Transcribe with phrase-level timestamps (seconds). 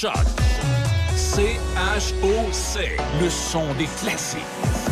[0.00, 0.12] Choc.
[1.16, 2.96] C-H-O-C.
[3.20, 4.38] Le son des classiques.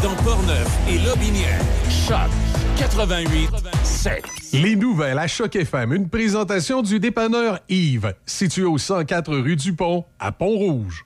[0.03, 1.61] Dans Portneuf et Lobinière.
[2.09, 2.29] Choc
[2.77, 3.51] 88
[3.85, 4.25] 7.
[4.55, 5.93] Les nouvelles à Choc FM.
[5.93, 11.05] Une présentation du dépanneur Yves, situé au 104 rue du Pont, à Pont-Rouge.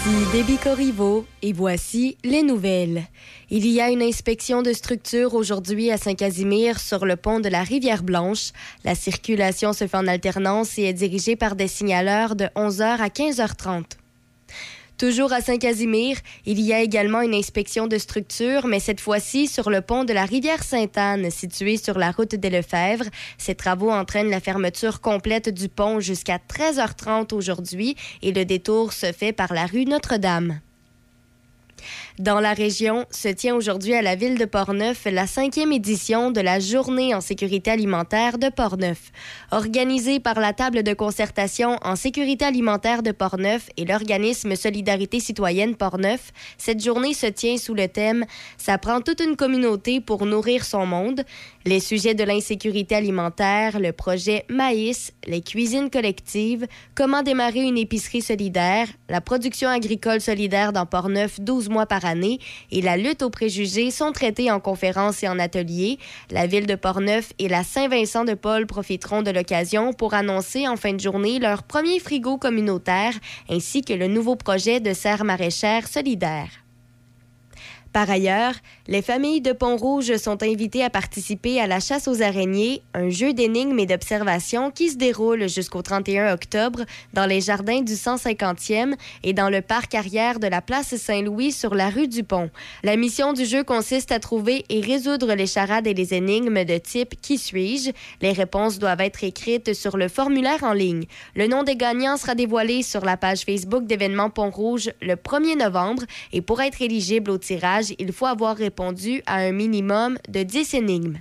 [0.00, 3.02] Ici Déby Corriveau et voici les nouvelles.
[3.50, 7.62] Il y a une inspection de structure aujourd'hui à Saint-Casimir sur le pont de la
[7.62, 8.52] Rivière-Blanche.
[8.82, 13.08] La circulation se fait en alternance et est dirigée par des signaleurs de 11h à
[13.08, 13.84] 15h30.
[15.00, 19.70] Toujours à Saint-Casimir, il y a également une inspection de structure, mais cette fois-ci sur
[19.70, 23.06] le pont de la rivière Sainte-Anne, situé sur la route des Lefebvre.
[23.38, 29.10] Ces travaux entraînent la fermeture complète du pont jusqu'à 13h30 aujourd'hui et le détour se
[29.10, 30.60] fait par la rue Notre-Dame.
[32.20, 36.42] Dans la région, se tient aujourd'hui à la ville de Portneuf la cinquième édition de
[36.42, 39.10] la Journée en sécurité alimentaire de Portneuf.
[39.52, 45.76] Organisée par la table de concertation en sécurité alimentaire de Portneuf et l'organisme Solidarité citoyenne
[45.76, 48.26] Portneuf, cette journée se tient sous le thème
[48.58, 51.24] Ça prend toute une communauté pour nourrir son monde.
[51.66, 58.22] Les sujets de l'insécurité alimentaire, le projet Maïs, les cuisines collectives, comment démarrer une épicerie
[58.22, 62.38] solidaire, la production agricole solidaire dans Portneuf 12 mois par année
[62.70, 65.98] et la lutte aux préjugés sont traités en conférences et en ateliers.
[66.30, 70.78] La ville de Portneuf et la Saint-Vincent de Paul profiteront de l'occasion pour annoncer en
[70.78, 73.12] fin de journée leur premier frigo communautaire
[73.50, 76.59] ainsi que le nouveau projet de serre maraîchère solidaire.
[77.92, 78.54] Par ailleurs,
[78.86, 83.32] les familles de Pont-Rouge sont invitées à participer à la chasse aux araignées, un jeu
[83.32, 89.32] d'énigmes et d'observation qui se déroule jusqu'au 31 octobre dans les jardins du 150e et
[89.32, 92.50] dans le parc arrière de la place Saint-Louis sur la rue du Pont.
[92.84, 96.78] La mission du jeu consiste à trouver et résoudre les charades et les énigmes de
[96.78, 97.90] type Qui suis-je?
[98.20, 101.06] Les réponses doivent être écrites sur le formulaire en ligne.
[101.34, 106.04] Le nom des gagnants sera dévoilé sur la page Facebook d'événements Pont-Rouge le 1er novembre
[106.32, 110.74] et pour être éligible au tirage, il faut avoir répondu à un minimum de 10
[110.74, 111.18] énigmes.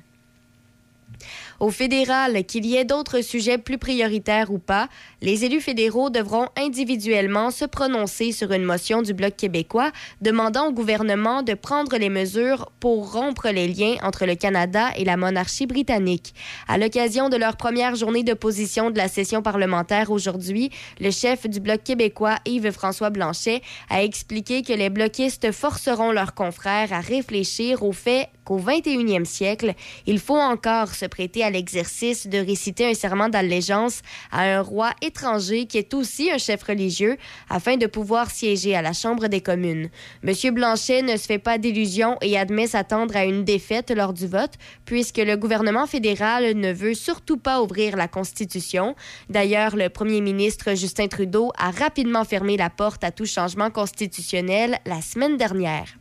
[1.60, 4.88] Au fédéral, qu'il y ait d'autres sujets plus prioritaires ou pas,
[5.22, 10.72] les élus fédéraux devront individuellement se prononcer sur une motion du Bloc québécois demandant au
[10.72, 15.66] gouvernement de prendre les mesures pour rompre les liens entre le Canada et la monarchie
[15.66, 16.34] britannique.
[16.70, 20.72] À l'occasion de leur première journée d'opposition de la session parlementaire aujourd'hui,
[21.02, 26.94] le chef du Bloc québécois, Yves-François Blanchet, a expliqué que les bloquistes forceront leurs confrères
[26.94, 29.74] à réfléchir au fait qu'au 21e siècle,
[30.08, 34.02] il faut encore se prêter à l'exercice de réciter un serment d'allégeance
[34.32, 37.18] à un roi étranger qui est aussi un chef religieux
[37.50, 39.90] afin de pouvoir siéger à la Chambre des communes.
[40.24, 40.54] M.
[40.54, 44.54] Blanchet ne se fait pas d'illusions et admet s'attendre à une défaite lors du vote
[44.86, 48.96] puisque le gouvernement fédéral ne veut surtout pas ouvrir la Constitution.
[49.30, 54.80] D'ailleurs, le premier ministre Justin Trudeau a rapidement fermé la porte à tout changement constitutionnel
[54.86, 55.99] la semaine dernière.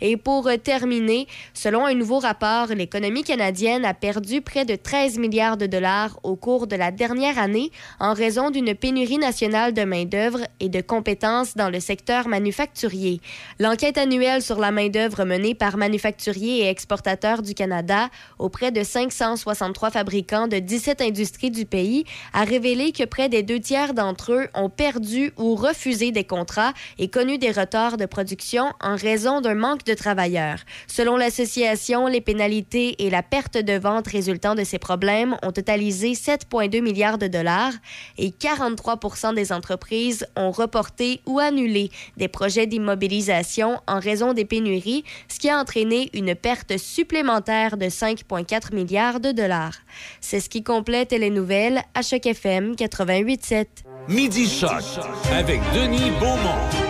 [0.00, 5.56] Et pour terminer, selon un nouveau rapport, l'économie canadienne a perdu près de 13 milliards
[5.56, 10.40] de dollars au cours de la dernière année en raison d'une pénurie nationale de main-d'œuvre
[10.60, 13.20] et de compétences dans le secteur manufacturier.
[13.58, 19.90] L'enquête annuelle sur la main-d'œuvre menée par Manufacturiers et Exportateurs du Canada auprès de 563
[19.90, 24.48] fabricants de 17 industries du pays a révélé que près des deux tiers d'entre eux
[24.54, 29.54] ont perdu ou refusé des contrats et connu des retards de production en raison d'un
[29.56, 30.58] manque de travailleurs.
[30.86, 36.12] Selon l'association, les pénalités et la perte de vente résultant de ces problèmes ont totalisé
[36.12, 37.72] 7,2 milliards de dollars
[38.18, 45.04] et 43 des entreprises ont reporté ou annulé des projets d'immobilisation en raison des pénuries,
[45.28, 49.74] ce qui a entraîné une perte supplémentaire de 5,4 milliards de dollars.
[50.20, 53.66] C'est ce qui complète les nouvelles à Choc FM 88.7.
[54.08, 54.84] Midi Choc
[55.32, 56.85] avec Denis Beaumont.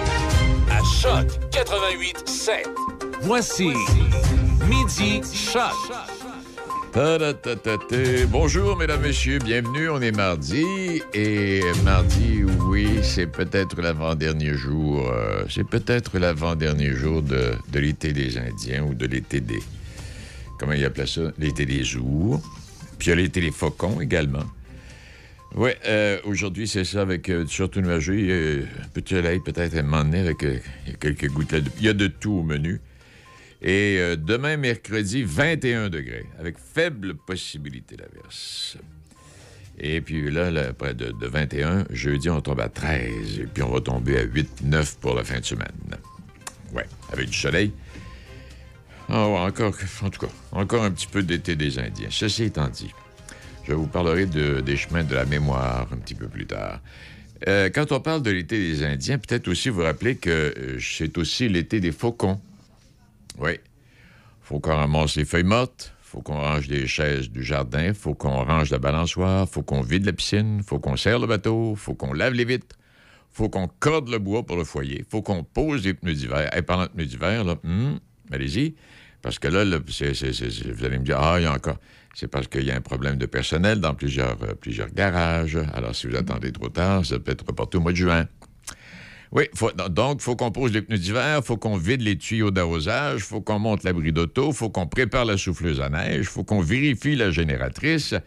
[1.00, 2.66] Choc 88 7.
[3.22, 3.72] Voici
[4.68, 5.72] Midi Choc.
[8.30, 9.90] Bonjour, mesdames, messieurs, bienvenue.
[9.90, 11.02] On est mardi.
[11.12, 15.06] Et mardi, oui, c'est peut-être l'avant-dernier jour.
[15.10, 19.60] euh, c'est peut-être l'avant-dernier jour de, de l'été des Indiens ou de l'été des.
[20.58, 21.32] Comment ils appellent ça?
[21.38, 22.40] L'été des ours.
[22.98, 24.44] Puis il y a l'été des faucons également.
[25.56, 28.18] Oui, euh, aujourd'hui, c'est ça, avec euh, surtout nuageux.
[28.18, 28.34] Il y a
[29.08, 30.58] soleil, peut-être à un moment donné, avec euh,
[31.00, 31.64] quelques gouttelettes.
[31.64, 32.80] de- Il y a de tout au menu.
[33.62, 38.76] Et demain, mercredi, 21 degrés, avec faible possibilité d'averse.
[39.78, 43.40] Et puis là, près de, de 21, jeudi, on tombe à 13.
[43.40, 45.72] Et puis on va tomber à 8, 9 pour la fin de semaine.
[46.74, 47.72] Ouais, avec du soleil.
[49.08, 52.08] Oh, encore, en tout cas, encore un petit peu d'été des Indiens.
[52.10, 52.90] Ceci étant dit,
[53.66, 56.80] je vous parlerai de, des chemins de la mémoire un petit peu plus tard.
[57.48, 61.18] Euh, quand on parle de l'été des Indiens, peut-être aussi vous rappeler que euh, c'est
[61.18, 62.40] aussi l'été des faucons.
[63.38, 63.58] Oui.
[64.42, 68.44] Faut qu'on ramasse les feuilles mortes, faut qu'on range les chaises du jardin, faut qu'on
[68.44, 72.12] range la balançoire, faut qu'on vide la piscine, faut qu'on serre le bateau, faut qu'on
[72.12, 72.76] lave les vitres,
[73.32, 76.56] faut qu'on corde le bois pour le foyer, faut qu'on pose les pneus d'hiver.
[76.56, 77.98] Et pendant pneus d'hiver, là, hum,
[78.30, 78.76] allez-y,
[79.20, 81.78] parce que là, vous allez me dire, ah, il y a encore.
[82.18, 85.58] C'est parce qu'il y a un problème de personnel dans plusieurs, euh, plusieurs garages.
[85.74, 88.26] Alors, si vous attendez trop tard, ça peut être reporté au mois de juin.
[89.32, 89.44] Oui,
[89.90, 93.20] donc, il faut qu'on pose les pneus d'hiver, il faut qu'on vide les tuyaux d'arrosage,
[93.20, 96.24] il faut qu'on monte l'abri d'auto, il faut qu'on prépare la souffleuse à neige, il
[96.24, 98.22] faut qu'on vérifie la génératrice, il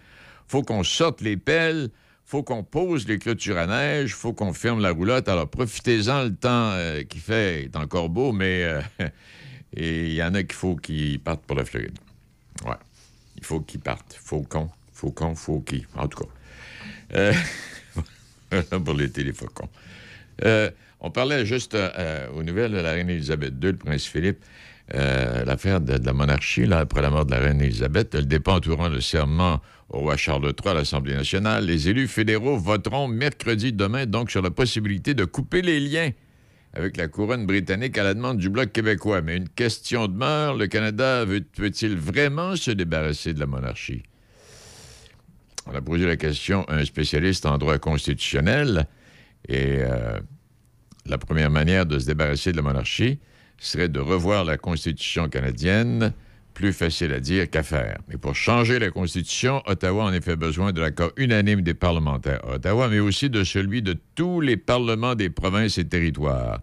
[0.48, 4.34] faut qu'on sorte les pelles, il faut qu'on pose les clôtures à neige, il faut
[4.34, 5.28] qu'on ferme la roulotte.
[5.28, 8.82] Alors, profitez-en, le temps euh, qui fait est encore beau, mais euh,
[9.76, 11.98] il y en a qu'il faut qu'ils partent pour la Floride.
[12.68, 12.76] Ouais,
[13.40, 14.18] il faut qu'ils partent.
[14.22, 15.88] Faucon, faucon, faut qu'ils.
[15.96, 16.30] En tout cas.
[17.16, 17.34] Euh,
[18.86, 19.70] pour les téléfaucons.
[20.44, 20.70] Euh,
[21.00, 24.44] on parlait juste euh, aux nouvelles de la reine Élisabeth II, le prince Philippe,
[24.94, 28.90] l'affaire de, la monarchie, là, après la mort de la reine Élisabeth, le dépend entourant
[28.90, 31.66] le serment au roi Charles III à l'Assemblée nationale.
[31.66, 36.12] Les élus fédéraux voteront mercredi demain donc sur la possibilité de couper les liens
[36.74, 39.22] avec la couronne britannique à la demande du Bloc québécois.
[39.22, 44.04] Mais une question demeure, le Canada veut-il vraiment se débarrasser de la monarchie?
[45.66, 48.88] On a posé la question à un spécialiste en droit constitutionnel
[49.48, 50.20] et euh,
[51.06, 53.20] la première manière de se débarrasser de la monarchie
[53.58, 56.14] serait de revoir la Constitution canadienne,
[56.60, 58.00] plus facile à dire qu'à faire.
[58.10, 62.44] Mais pour changer la Constitution, Ottawa a en effet besoin de l'accord unanime des parlementaires
[62.44, 66.60] à Ottawa, mais aussi de celui de tous les parlements des provinces et territoires.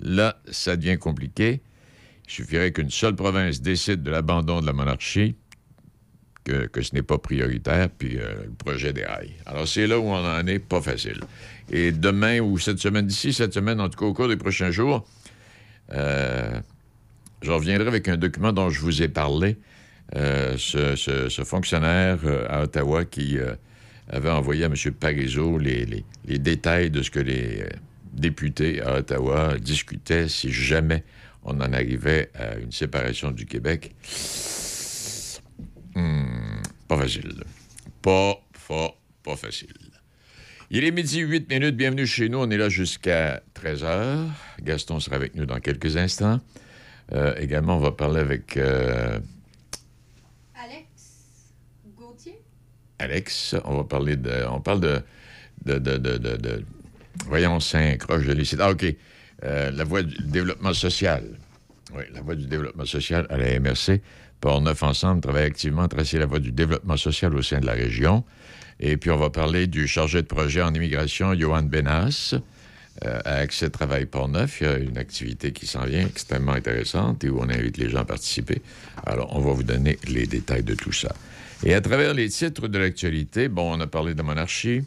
[0.00, 1.60] Là, ça devient compliqué.
[2.28, 5.34] Il suffirait qu'une seule province décide de l'abandon de la monarchie,
[6.44, 9.34] que, ce n'est pas prioritaire, puis euh, le projet déraille.
[9.44, 11.18] Alors, c'est là où on en est, pas facile.
[11.68, 14.70] Et demain ou cette semaine d'ici, cette semaine, en tout cas au cours des prochains
[14.70, 15.04] jours,
[15.92, 16.60] euh,
[17.46, 19.56] je reviendrai avec un document dont je vous ai parlé.
[20.16, 23.38] Euh, ce, fonctionnaire euh, à Ottawa qui
[24.08, 24.74] avait envoyé à M.
[24.98, 27.64] Parizeau les, détails de ce que les
[28.12, 31.04] députés à Ottawa discutaient si jamais
[31.44, 33.94] on en arrivait à une séparation du Québec.
[35.94, 37.44] Hmm, pas facile.
[38.02, 38.90] Pas, pas,
[39.22, 39.72] pas facile.
[40.70, 41.76] Il est midi 8 minutes.
[41.76, 42.38] Bienvenue chez nous.
[42.38, 44.24] On est là jusqu'à 13 h.
[44.62, 46.40] Gaston sera avec nous dans quelques instants.
[47.12, 48.56] Euh, également, on va parler avec.
[48.56, 49.18] Euh,
[50.54, 51.52] Alex
[51.96, 52.40] Gauthier.
[52.98, 54.44] Alex, on va parler de.
[54.50, 55.02] On parle de.
[55.64, 56.64] de, de, de, de
[57.26, 58.56] voyons, cinq croche de lycée.
[58.60, 58.84] Ah, OK.
[59.44, 61.24] Euh, la voie du développement social.
[61.94, 64.00] Oui, la voie du développement social à la MRC.
[64.40, 67.72] Port-Neuf Ensemble travaille activement à tracer la voie du développement social au sein de la
[67.72, 68.24] région.
[68.80, 72.34] Et puis, on va parler du chargé de projet en immigration, Johan Benas,
[73.04, 74.60] euh, à Accès Travail Port-Neuf.
[74.60, 77.90] Il y a une activité qui s'en vient extrêmement intéressante et où on invite les
[77.90, 78.62] gens à participer.
[79.04, 81.14] Alors, on va vous donner les détails de tout ça.
[81.64, 84.82] Et à travers les titres de l'actualité, bon, on a parlé de monarchie.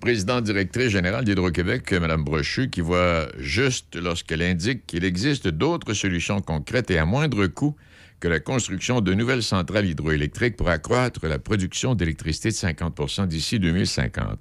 [0.00, 6.40] Président directrice générale d'Hydro-Québec, Mme Brochu, qui voit juste lorsqu'elle indique qu'il existe d'autres solutions
[6.40, 7.74] concrètes et à moindre coût
[8.20, 13.58] que la construction de nouvelles centrales hydroélectriques pour accroître la production d'électricité de 50% d'ici
[13.58, 14.38] 2050.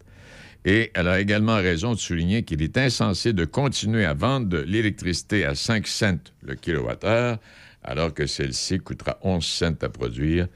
[0.65, 4.60] Et elle a également raison de souligner qu'il est insensé de continuer à vendre de
[4.60, 7.38] l'électricité à 5 cents le kilowattheure,
[7.84, 10.48] alors que celle-ci coûtera 11 cents à produire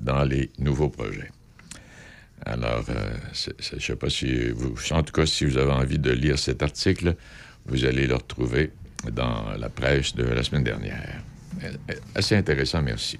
[0.00, 1.30] dans les nouveaux projets.
[2.44, 4.74] Alors, euh, je ne sais pas si vous...
[4.90, 7.14] En tout cas, si vous avez envie de lire cet article,
[7.66, 8.72] vous allez le retrouver
[9.12, 11.22] dans la presse de la semaine dernière.
[12.16, 13.18] Assez intéressant, merci.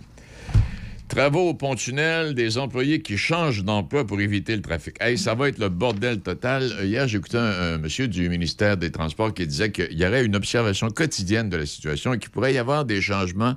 [1.12, 4.96] Travaux au pont-tunnel, des employés qui changent d'emploi pour éviter le trafic.
[4.98, 6.72] Hey, ça va être le bordel total.
[6.78, 10.24] Euh, hier, j'ai écouté un, monsieur du ministère des Transports qui disait qu'il y aurait
[10.24, 13.56] une observation quotidienne de la situation et qu'il pourrait y avoir des changements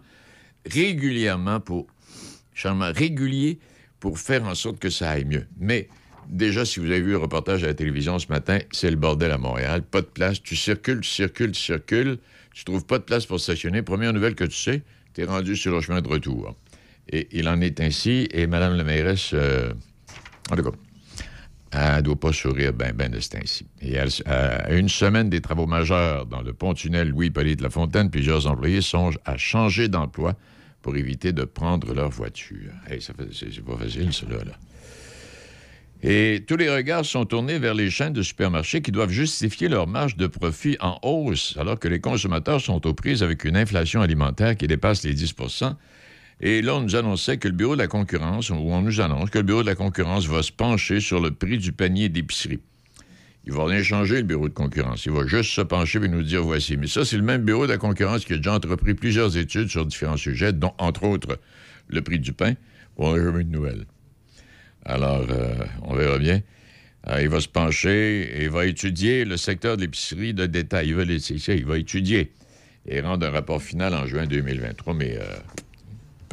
[0.65, 1.87] régulièrement pour
[2.61, 3.59] réguliers
[4.01, 5.47] pour faire en sorte que ça aille mieux.
[5.57, 5.87] Mais
[6.27, 9.31] déjà, si vous avez vu le reportage à la télévision ce matin, c'est le bordel
[9.31, 9.81] à Montréal.
[9.81, 10.43] Pas de place.
[10.43, 12.17] Tu circules, tu circules, tu circules
[12.55, 14.81] tu trouves pas de place pour stationner, première nouvelle que tu sais,
[15.13, 16.55] tu es rendu sur le chemin de retour.
[17.09, 19.71] Et il en est ainsi, et Mme la mairesse, euh,
[20.51, 20.71] en tout cas,
[21.71, 23.67] elle ne doit pas sourire bien ben de ainsi.
[23.81, 29.19] Et à une semaine des travaux majeurs dans le pont-tunnel Louis-Polyte Lafontaine, plusieurs employés songent
[29.25, 30.35] à changer d'emploi
[30.81, 32.71] pour éviter de prendre leur voiture.
[32.87, 34.53] Hey, c'est pas facile, cela, là.
[36.03, 39.87] Et tous les regards sont tournés vers les chaînes de supermarchés qui doivent justifier leur
[39.87, 44.01] marge de profit en hausse, alors que les consommateurs sont aux prises avec une inflation
[44.01, 45.33] alimentaire qui dépasse les 10
[46.41, 49.29] Et là, on nous annonçait que le Bureau de la concurrence, ou on nous annonce
[49.29, 52.59] que le Bureau de la concurrence va se pencher sur le prix du panier d'épicerie.
[53.47, 55.05] Il va rien changer, le bureau de concurrence.
[55.05, 56.77] Il va juste se pencher et nous dire voici.
[56.77, 59.69] Mais ça, c'est le même bureau de la concurrence qui a déjà entrepris plusieurs études
[59.69, 61.39] sur différents sujets, dont, entre autres,
[61.87, 62.55] le prix du pain.
[62.97, 63.85] On n'a jamais de nouvelles.
[64.83, 66.41] Alors, euh, on verra bien.
[67.07, 70.87] Euh, il va se pencher et il va étudier le secteur de l'épicerie de détail.
[70.87, 72.31] Il va, il va étudier
[72.87, 75.23] et rendre un rapport final en juin 2023, mais euh,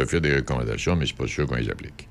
[0.06, 2.08] faire des recommandations, mais c'est pas sûr qu'on les applique.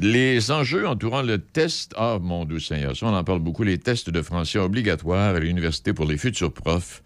[0.00, 3.78] Les enjeux entourant le test, ah mon doux Seigneur, ça on en parle beaucoup, les
[3.78, 7.02] tests de français obligatoires à l'université pour les futurs profs,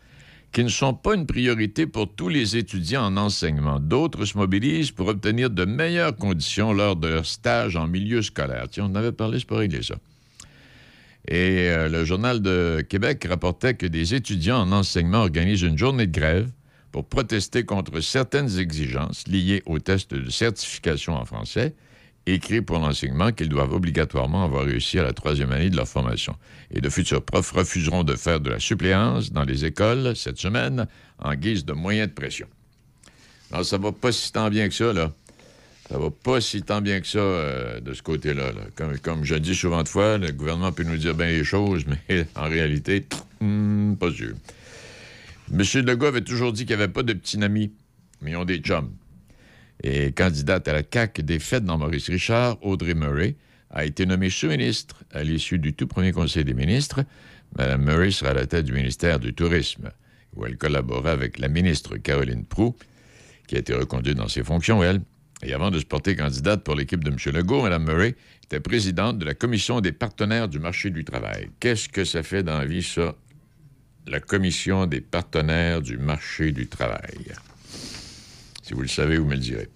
[0.53, 3.81] qui ne sont pas une priorité pour tous les étudiants en enseignement.
[3.81, 8.67] D'autres se mobilisent pour obtenir de meilleures conditions lors de leur stage en milieu scolaire.
[8.71, 9.95] Tiens, on en avait parlé, c'est pas réglé ça.
[11.29, 16.07] Et euh, le Journal de Québec rapportait que des étudiants en enseignement organisent une journée
[16.07, 16.51] de grève
[16.93, 21.75] pour protester contre certaines exigences liées aux tests de certification en français
[22.27, 26.37] écrits pour l'enseignement qu'ils doivent obligatoirement avoir réussi à la troisième année de leur formation.
[26.71, 30.87] Et de futurs profs refuseront de faire de la suppléance dans les écoles cette semaine
[31.19, 32.47] en guise de moyen de pression.
[33.53, 35.13] Non, ça va pas si tant bien que ça, là.
[35.91, 38.53] Ça va pas si tant bien que ça euh, de ce côté-là.
[38.77, 41.85] Comme, comme, je dis souvent de fois, le gouvernement peut nous dire bien les choses,
[42.09, 43.05] mais en réalité,
[43.41, 44.35] hmm, pas sûr.
[45.53, 45.61] M.
[45.85, 47.73] Legault avait toujours dit qu'il n'y avait pas de petits amis,
[48.21, 48.93] mais ils ont des chums
[49.83, 53.37] et candidate à la CAQ des fêtes dans Maurice Richard, Audrey Murray,
[53.71, 57.05] a été nommée sous-ministre à l'issue du tout premier Conseil des ministres.
[57.59, 59.91] Mme Murray sera à la tête du ministère du Tourisme,
[60.37, 62.77] où elle collabora avec la ministre Caroline Proux,
[63.47, 65.01] qui a été reconduite dans ses fonctions, elle.
[65.43, 67.17] Et avant de se porter candidate pour l'équipe de M.
[67.35, 71.51] Legault, Mme Murray était présidente de la Commission des partenaires du marché du travail.
[71.59, 73.17] Qu'est-ce que ça fait dans la vie, ça?
[74.07, 77.33] La Commission des partenaires du marché du travail.
[78.63, 79.69] Si vous le savez, vous me le direz.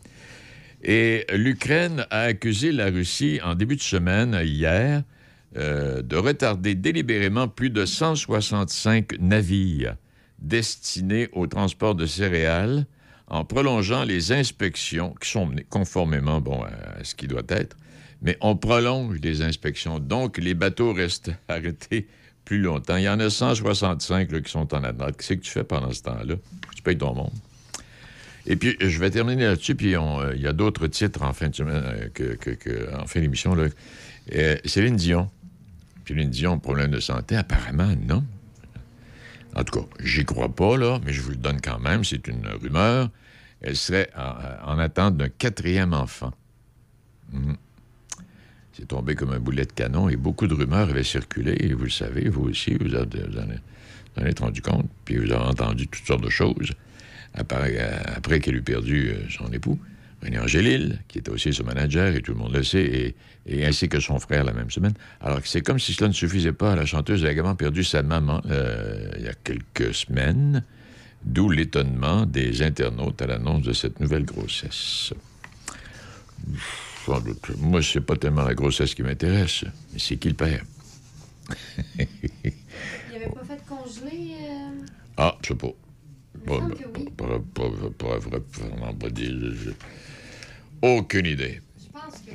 [0.83, 5.03] Et l'Ukraine a accusé la Russie en début de semaine, hier,
[5.57, 9.97] euh, de retarder délibérément plus de 165 navires
[10.39, 12.87] destinés au transport de céréales
[13.29, 17.77] en prolongeant les inspections qui sont conformément bon, à ce qui doit être,
[18.23, 19.99] mais on prolonge les inspections.
[19.99, 22.09] Donc, les bateaux restent arrêtés
[22.47, 22.97] plus longtemps.
[22.97, 25.19] Il y en a 165 qui sont en attente.
[25.19, 26.37] Qu'est-ce que tu fais pendant ce temps-là?
[26.75, 27.33] Tu payes ton monde.
[28.47, 31.49] Et puis, je vais terminer là-dessus, puis euh, il y a d'autres titres en fin
[31.49, 31.83] de semaine,
[32.21, 33.57] euh, en fin d'émission.
[34.33, 35.29] Euh, Céline Dion.
[36.07, 38.25] Céline Dion, problème de santé, apparemment, non.
[39.57, 42.29] En tout cas, j'y crois pas, là, mais je vous le donne quand même, c'est
[42.29, 43.11] une rumeur.
[43.63, 46.33] Elle serait en, attente d'un quatrième enfant.
[47.33, 47.57] Mhm.
[48.77, 51.85] C'est tombé comme un boulet de canon et beaucoup de rumeurs avaient circulé, et vous
[51.85, 55.89] le savez, vous aussi, vous, en, vous en êtes rendu compte, puis vous avez entendu
[55.89, 56.73] toutes sortes de choses
[57.37, 59.79] après, qu'elle eut perdu euh, son époux,
[60.23, 63.15] René Angélil, qui était aussi son manager, et tout le monde le sait,
[63.47, 64.95] et, ainsi que son frère la même semaine.
[65.21, 66.75] Alors c'est comme si cela ne suffisait pas.
[66.75, 70.65] La chanteuse a également perdu sa maman euh, il y a quelques semaines,
[71.25, 75.13] d'où l'étonnement des internautes à l'annonce de cette nouvelle grossesse.
[77.07, 77.53] Sans doute.
[77.59, 80.65] Moi, c'est pas tellement la grossesse qui m'intéresse, mais c'est qui le père.
[81.97, 82.07] il
[83.15, 84.35] avait pas fait congeler.
[84.41, 84.85] Euh?
[85.17, 85.69] Ah, je sais pas.
[86.45, 86.75] Pas, vraiment
[88.95, 89.09] pas.
[90.83, 91.61] Aucune idée.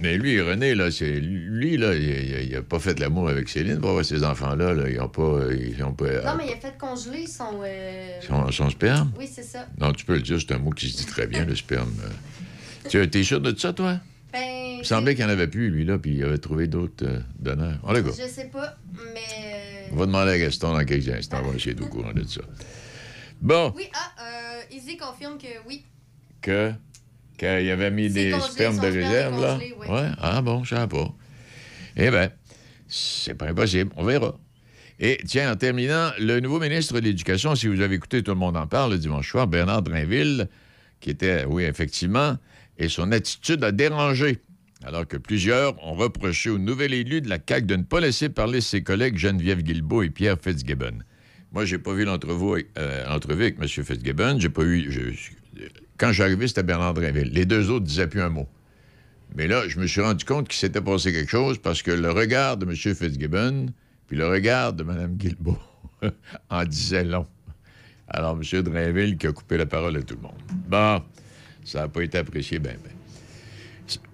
[0.02, 3.90] Mais lui, René, là, c'est lui, là, il, a pas fait l'amour avec Céline pour
[3.90, 4.74] avoir ces enfants-là.
[4.74, 6.24] Là, ils n'ont pas, ils ont pas.
[6.24, 7.60] Non, mais il a fait congeler son.
[7.62, 8.20] Euh...
[8.22, 9.12] Son, son, sperme.
[9.20, 9.68] Oui, c'est ça.
[9.80, 11.94] Non, tu peux le dire, c'est un mot qui se dit très bien, le sperme.
[12.88, 14.00] tu es sûr de ça, toi?
[14.34, 17.06] Ben, il semblait qu'il n'y en avait plus, lui, là, puis il avait trouvé d'autres
[17.06, 17.80] euh, donneurs.
[17.84, 18.78] On Je sais pas,
[19.14, 19.90] mais.
[19.92, 21.42] On va demander à Gaston dans quelques instants.
[21.44, 22.42] On va essayer de au courant de ça.
[23.42, 23.74] Bon.
[23.76, 25.84] Oui, ah, euh, Izzy confirme que oui.
[26.42, 26.72] Que?
[27.38, 29.58] Qu'il avait mis des spermes de réserve, là?
[29.60, 29.74] Oui.
[29.90, 30.10] Ouais.
[30.20, 31.14] Ah bon, je sais pas.
[31.98, 32.30] Eh bien,
[32.88, 33.92] c'est pas impossible.
[33.98, 34.38] On verra.
[35.00, 38.38] Et tiens, en terminant, le nouveau ministre de l'Éducation, si vous avez écouté Tout le
[38.38, 40.48] monde en parle le dimanche soir, Bernard Drinville,
[41.00, 42.38] qui était, oui, effectivement,
[42.82, 44.40] et son attitude a dérangé.
[44.84, 48.30] Alors que plusieurs ont reproché au nouvel élu de la CAQ de ne pas laisser
[48.30, 50.98] parler ses collègues Geneviève Guilbeault et Pierre Fitzgibbon.
[51.52, 53.68] Moi, j'ai pas vu l'entrevue euh, avec M.
[53.68, 54.40] Fitzgibbon.
[54.40, 54.64] J'ai pas
[55.98, 57.30] quand j'arrivais, c'était Bernard Drinville.
[57.32, 58.48] Les deux autres disaient plus un mot.
[59.36, 62.10] Mais là, je me suis rendu compte qu'il s'était passé quelque chose parce que le
[62.10, 62.76] regard de M.
[62.76, 63.68] Fitzgibbon
[64.08, 65.60] puis le regard de Mme Guilbeault
[66.50, 67.28] en disait long.
[68.14, 68.62] Alors, M.
[68.64, 70.42] Drainville qui a coupé la parole à tout le monde.
[70.68, 71.02] Bon,
[71.72, 72.92] ça n'a pas été apprécié, ben, ben.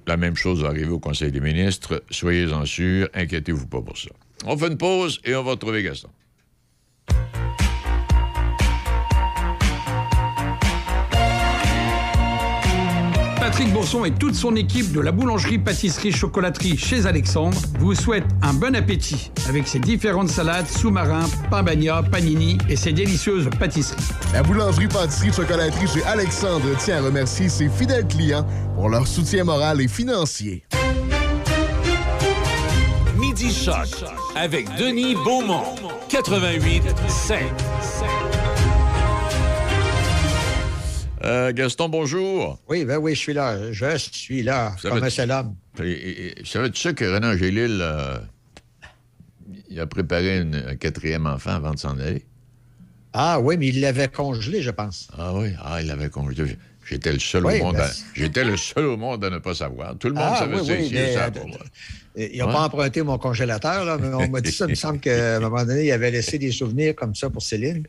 [0.05, 2.03] la même chose va arriver au Conseil des ministres.
[2.11, 4.09] Soyez-en sûrs, inquiétez-vous pas pour ça.
[4.45, 6.09] On fait une pause et on va retrouver Gaston.
[13.57, 18.29] Patrick Bourson et toute son équipe de la boulangerie pâtisserie chocolaterie chez Alexandre vous souhaitent
[18.43, 23.97] un bon appétit avec ses différentes salades, sous-marins, pain bagna, panini et ses délicieuses pâtisseries.
[24.31, 28.45] La boulangerie pâtisserie chocolaterie chez Alexandre tient à remercier ses fidèles clients
[28.75, 30.63] pour leur soutien moral et financier.
[33.17, 33.87] Midi Choc
[34.35, 35.63] avec Denis Beaumont,
[36.09, 37.37] 88 5.
[41.23, 42.59] Euh, Gaston, bonjour.
[42.69, 43.71] Oui, ben oui, je suis là.
[43.71, 45.55] Je suis là, comme un seul homme.
[46.45, 48.17] Savais-tu ça que Renan Angélil euh,
[49.69, 52.23] il a préparé une- un quatrième enfant avant de s'en aller?
[53.13, 55.07] Ah oui, mais il l'avait congelé, je pense.
[55.17, 56.55] Ah oui, ah, il avait congelé.
[56.89, 59.39] J'étais le seul Oui, au monde ben, à, j'étais le seul au monde à ne
[59.39, 59.97] pas savoir.
[59.97, 61.57] Tout le monde Ah, savait oui, ça oui, ça, euh, pour moi.
[62.15, 62.53] Ils n'ont Ouais.
[62.53, 64.65] pas emprunté mon congélateur, là, mais on m'a dit ça.
[64.65, 67.43] Il me semble qu'à un moment donné, il avait laissé des souvenirs comme ça pour
[67.43, 67.83] Céline.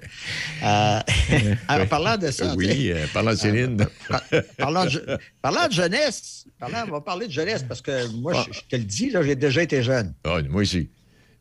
[0.64, 1.00] Euh,
[1.68, 3.86] en parlant de ça, Oui, euh, parlant de Céline.
[4.08, 4.22] par-
[4.58, 4.98] parlant, de, je-
[5.40, 8.44] parlant de jeunesse, parlant- on va parler de jeunesse parce que moi, Ah.
[8.50, 10.12] je, je te le dis, j'ai déjà été jeune.
[10.24, 10.90] Ah, moi aussi.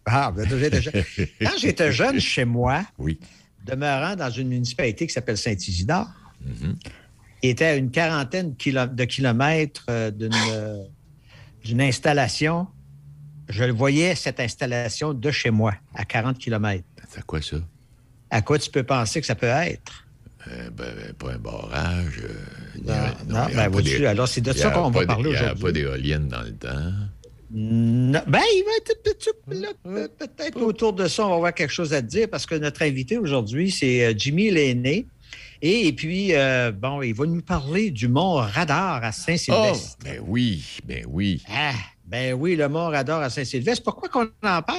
[0.06, 0.94] Ah, j'ai déjà été jeune.
[1.42, 3.20] Quand j'étais jeune chez moi, Oui.
[3.66, 6.08] demeurant dans une municipalité qui s'appelle Saint-Isidore,
[6.46, 6.76] Mhm.
[7.42, 10.84] Qui était à une quarantaine de kilomètres euh, d'une euh,
[11.64, 12.68] d'une installation.
[13.50, 16.84] Je le voyais, cette installation, de chez moi, à 40 kilomètres.
[17.10, 17.58] C'est quoi ça?
[18.30, 20.06] À quoi tu peux penser que ça peut être?
[20.50, 22.20] Euh, ben, ben, pas un barrage.
[22.24, 22.34] euh,
[22.86, 22.94] Non,
[23.28, 25.38] il non, il ben, des- alors c'est de il ça qu'on va parler Il n'y
[25.38, 25.64] a aujourd'hui.
[25.64, 26.92] pas d'éoliennes dans le temps.
[27.52, 29.30] Non, ben, il va être petit-
[29.62, 32.46] là, pe- peut-être autour de ça, on va avoir quelque chose à te dire parce
[32.46, 35.08] que notre invité aujourd'hui, c'est Jimmy Lainé.
[35.62, 39.98] Et, puis, euh, bon, il va nous parler du mont Radar à Oh, Saint-Sylvestre.
[40.04, 41.42] ben oui, ben oui.
[41.50, 41.74] Ah,
[42.06, 43.84] ben oui, le mont Radar à Saint-Sylvestre.
[43.84, 44.78] Pourquoi qu'on en parle?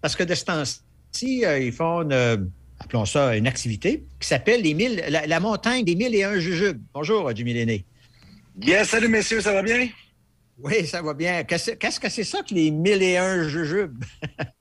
[0.00, 2.36] Parce que de ce temps-ci, euh, ils font une, euh,
[2.80, 6.38] appelons ça une activité qui s'appelle les mille, la, la montagne des mille et un
[6.38, 6.80] jujubes.
[6.94, 7.84] Bonjour, Jimmy Lainé.
[8.62, 9.88] Yes, salut messieurs, ça va bien?
[10.60, 11.44] Oui, ça va bien.
[11.44, 14.02] Qu'est-ce qu'est-ce que c'est ça que les mille et un jujubes?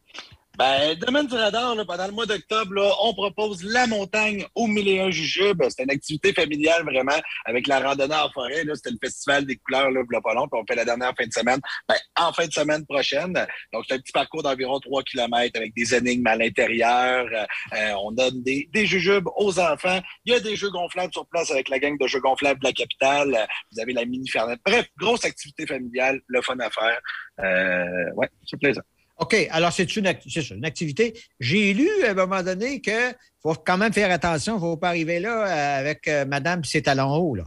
[0.58, 4.66] Ben, domaine du radar, là, pendant le mois d'octobre, là, on propose la montagne au
[4.66, 5.62] mille et un jujubes.
[5.70, 8.64] C'est une activité familiale vraiment avec la randonnée en forêt.
[8.64, 8.74] là.
[8.74, 11.28] C'était le festival des couleurs là, v'là pas long, puis on fait la dernière fin
[11.28, 11.60] de semaine.
[11.88, 13.34] Ben, en fin de semaine prochaine.
[13.72, 17.28] Donc, c'est un petit parcours d'environ 3 km avec des énigmes à l'intérieur.
[17.74, 20.00] Euh, on donne des, jujubes aux enfants.
[20.26, 22.66] Il y a des jeux gonflables sur place avec la gang de jeux gonflables de
[22.66, 23.48] la capitale.
[23.72, 24.58] Vous avez la mini fernet.
[24.66, 27.00] Bref, grosse activité familiale, le fun à faire.
[27.42, 28.82] Euh, ouais, c'est plaisant.
[29.18, 31.20] OK, alors c'est une, une activité.
[31.40, 34.78] J'ai lu à un moment donné que faut quand même faire attention, il ne faut
[34.78, 37.36] pas arriver là euh, avec euh, madame et ses talons hauts.
[37.36, 37.46] Là.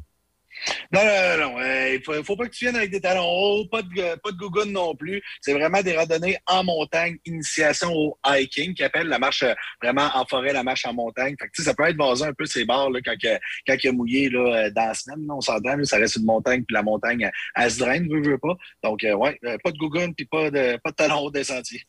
[0.93, 1.61] Non, non, non,
[1.93, 4.71] Il faut, faut pas que tu viennes avec des talons hauts, pas de, pas de
[4.71, 5.23] non plus.
[5.41, 10.11] C'est vraiment des randonnées en montagne, initiation au hiking, qui appelle la marche euh, vraiment
[10.15, 11.35] en forêt, la marche en montagne.
[11.55, 13.15] Ça peut être basé un peu ces bords là, quand,
[13.67, 15.27] quand il a mouillé là, euh, dans la semaine.
[15.27, 18.23] là, on s'entend, ça reste une montagne, puis la montagne, elle, elle se draine, veut,
[18.23, 18.57] veut pas.
[18.83, 21.45] Donc, euh, ouais, euh, pas de gougoune, puis pas de, pas de talons hauts des
[21.45, 21.83] sentiers.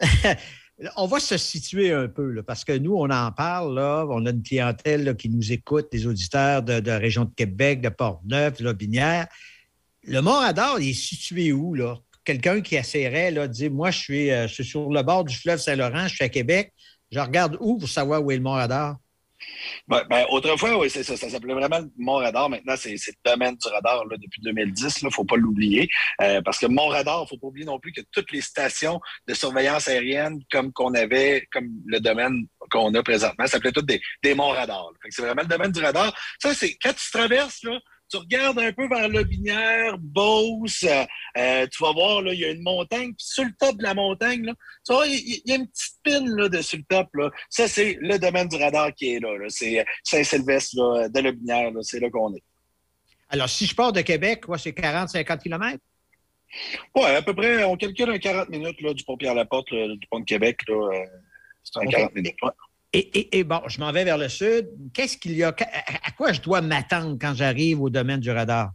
[0.96, 4.30] On va se situer un peu, parce que nous, on en parle, là, on a
[4.30, 8.64] une clientèle qui nous écoute, des auditeurs de, la région de Québec, de Portneuf, de
[8.64, 9.26] Lobinière.
[10.04, 11.98] Le Mont-Radar, il est situé où, là?
[12.24, 15.34] Quelqu'un qui essaierait de dire, moi, je suis, euh, je suis sur le bord du
[15.34, 16.72] fleuve Saint-Laurent, je suis à Québec,
[17.10, 18.96] je regarde où pour savoir où est le Mont-Radar?
[19.88, 21.16] Ben, ben, autrefois, oui, c'est ça.
[21.16, 22.48] Ça s'appelait vraiment le Mont Radar.
[22.48, 25.02] Maintenant, c'est le domaine du radar là, depuis 2010.
[25.02, 25.88] Il ne faut pas l'oublier.
[26.20, 28.40] Euh, parce que Mont Radar, il ne faut pas oublier non plus que toutes les
[28.40, 33.86] stations de surveillance aérienne, comme qu'on avait, comme le domaine qu'on a présentement, s'appelait toutes
[33.86, 34.90] des, des Monts Radar.
[35.08, 36.14] C'est vraiment le domaine du radar.
[36.40, 37.78] Ça, c'est quand tu traverses, là,
[38.10, 41.04] tu regardes un peu vers Lobinière, Beauce, euh,
[41.38, 43.82] euh, tu vas voir, là, il y a une montagne, puis sur le top de
[43.82, 44.52] la montagne, là,
[44.84, 47.08] tu vois, il y, a une petite pine là, de sur le top.
[47.14, 47.30] Là.
[47.48, 49.36] Ça, c'est le domaine du radar qui est là.
[49.38, 49.46] là.
[49.48, 51.70] C'est euh, Saint-Sylvestre de Lobinière.
[51.82, 52.42] C'est là qu'on est.
[53.28, 55.78] Alors, si je pars de Québec, c'est 40-50 km?
[56.96, 60.18] Ouais, à peu près, on calcule un 40 minutes là, du pont Pierre-Laporte, du pont
[60.18, 60.60] de Québec.
[61.62, 61.90] C'est un OK.
[61.90, 62.36] 40 minutes.
[62.42, 62.50] ouais.
[62.92, 64.68] Et, bon, je m'en vais vers le sud.
[64.92, 65.54] Qu'est-ce qu'il y a?
[66.04, 68.72] À quoi je dois m'attendre quand j'arrive au domaine du radar?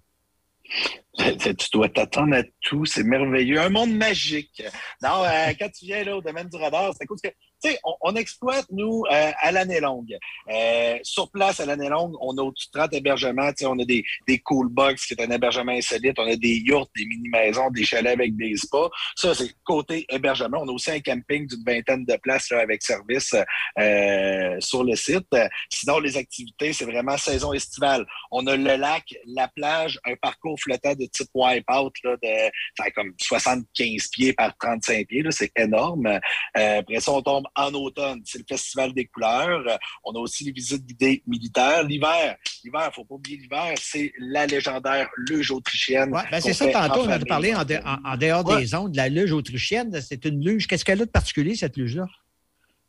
[1.18, 3.60] Tu dois t'attendre à tout, c'est merveilleux.
[3.60, 4.62] Un monde magique.
[5.02, 7.18] Non, euh, quand tu viens là, au domaine du radar, c'est cool.
[7.22, 10.18] parce que, Tu sais, on, exploite, nous, euh, à l'année longue.
[10.52, 13.50] Euh, sur place, à l'année longue, on a au-dessus de 30 hébergements.
[13.50, 16.18] Tu sais, on a des, des cool box, qui est un hébergement insolite.
[16.20, 18.90] On a des yurts, des mini-maisons, des chalets avec des spas.
[19.16, 20.60] Ça, c'est côté hébergement.
[20.62, 23.34] On a aussi un camping d'une vingtaine de places là, avec service
[23.80, 25.28] euh, sur le site.
[25.70, 28.06] Sinon, les activités, c'est vraiment saison estivale.
[28.32, 33.14] On a le lac, la plage, un parcours flottant de type wipeout là, de comme
[33.18, 35.24] 75 pieds par 35 pieds.
[35.32, 36.08] C'est énorme.
[36.08, 38.22] Euh, après ça, on tombe en automne.
[38.26, 39.64] C'est le Festival des couleurs.
[40.04, 41.84] On a aussi les visites guidées militaires.
[41.84, 46.14] L'hiver, l'hiver, faut pas oublier l'hiver, c'est la légendaire luge autrichienne.
[46.14, 49.32] Ouais, ben c'est ça, tantôt, on a parlé en, dehors des ondes de la luge
[49.32, 50.00] autrichienne.
[50.02, 50.68] C'est une luge.
[50.68, 52.08] Qu'est-ce qu'elle a de particulier, cette luge-là?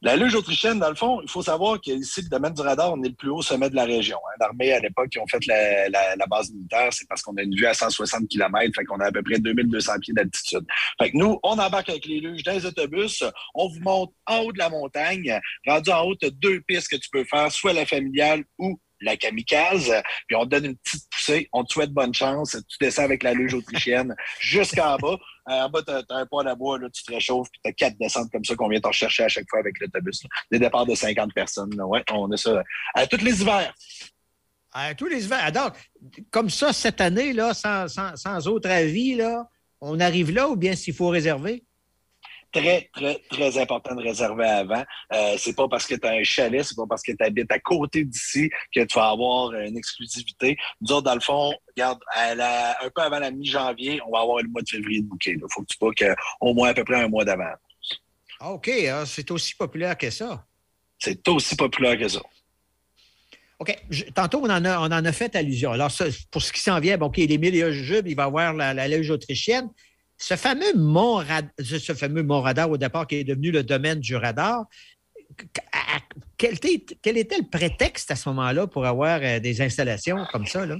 [0.06, 3.02] La luge autrichienne, dans le fond, il faut savoir qu'ici, le domaine du radar, on
[3.02, 4.18] est le plus haut sommet de la région.
[4.18, 4.36] Hein.
[4.38, 7.66] L'armée, à l'époque, qui ont fait la, base militaire, c'est parce qu'on a une vue
[7.66, 10.64] à 160 km, fait qu'on a à peu près 2200 pieds d'altitude.
[11.02, 13.24] Fait que nous, on embarque avec les luges dans les autobus,
[13.56, 15.40] on vous monte en haut de la montagne.
[15.66, 18.78] Rendu en haut, tu as deux pistes que tu peux faire, soit la familiale ou
[19.00, 19.92] la kamikaze,
[20.26, 23.22] puis on te donne une petite poussée, on te souhaite bonne chance, tu descends avec
[23.22, 25.16] la luge autrichienne jusqu'en bas.
[25.48, 27.68] Euh, en bas, tu as, un poids à bois, là, tu te réchauffes, puis tu
[27.68, 30.22] as quatre descentes comme ça qu'on vient t'en chercher à chaque fois avec l'autobus.
[30.50, 31.80] Des départs de 50 personnes.
[31.82, 32.62] Ouais, on a ça
[32.94, 33.72] à tous les hivers.
[34.72, 35.44] À tous les hivers.
[35.44, 35.72] Alors,
[36.30, 39.48] comme ça, cette année, là, sans, sans, sans autre avis, là,
[39.80, 41.65] on arrive là ou bien s'il faut réserver?
[42.52, 44.84] Très, très, très important de réserver avant.
[45.12, 47.50] Euh, c'est pas parce que tu as un chalet, c'est pas parce que tu habites
[47.52, 50.56] à côté d'ici que tu vas avoir une exclusivité.
[50.80, 54.48] Nous autres, dans le fond, regarde, un peu avant la mi-janvier, on va avoir le
[54.48, 55.32] mois de février de bouquet.
[55.32, 57.44] Il faut que tu pas au moins à peu près un mois d'avant.
[58.40, 60.44] Ah, OK, hein, c'est aussi populaire que ça.
[60.98, 62.20] C'est aussi populaire que ça.
[63.58, 63.74] OK.
[64.14, 65.72] tantôt, on en, a, on en a fait allusion.
[65.72, 65.90] Alors,
[66.30, 68.74] pour ce qui s'en vient, bon, OK, les milieux jujubes, il va y avoir la,
[68.74, 69.70] la autrichienne
[70.18, 71.22] ce fameux mont,
[71.58, 74.64] ce fameux mont radar au départ qui est devenu le domaine du radar,
[76.38, 80.66] quel était, le prétexte à ce moment-là pour avoir euh, des installations comme ça?
[80.66, 80.76] Là?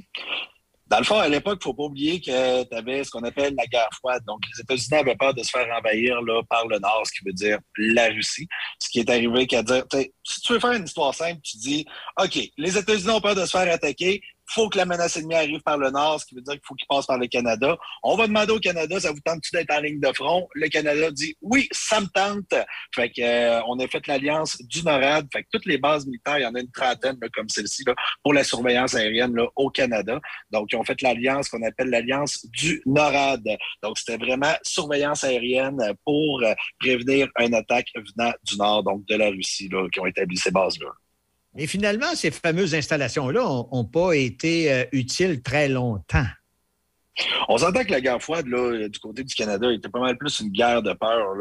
[0.89, 3.25] Dans le fond, à l'époque, il ne faut pas oublier que tu avais ce qu'on
[3.25, 4.23] appelle la guerre froide.
[4.25, 7.33] Donc, les États-Unis avaient peur de se faire envahir par le Nord, ce qui veut
[7.33, 8.47] dire la Russie.
[8.81, 9.85] Ce qui est arrivé qu'à dire,
[10.23, 11.85] si tu veux faire une histoire simple, tu dis,
[12.23, 15.61] OK, les États-Unis ont peur de se faire attaquer, faut que la menace ennemie arrive
[15.61, 17.77] par le nord, ce qui veut dire qu'il faut qu'il passe par le Canada.
[18.03, 20.49] On va demander au Canada, ça vous tente-tu d'être en ligne de front?
[20.55, 22.55] Le Canada dit oui, ça me tente.
[22.95, 25.29] Fait que euh, on a fait l'alliance du NORAD.
[25.33, 27.85] Fait que toutes les bases militaires, il y en a une trentaine comme celle-ci
[28.23, 30.21] pour la surveillance aérienne là, au Canada.
[30.51, 33.45] Donc, ils ont fait l'alliance qu'on appelle l'alliance du NORAD.
[33.83, 39.17] Donc, c'était vraiment surveillance aérienne pour euh, prévenir une attaque venant du nord, donc de
[39.17, 40.89] la Russie, là, qui ont établi ces bases-là.
[41.57, 46.27] Mais finalement, ces fameuses installations-là n'ont pas été euh, utiles très longtemps.
[47.49, 50.41] On s'entend que la guerre froide, là, du côté du Canada, était pas mal plus
[50.41, 51.35] une guerre de peur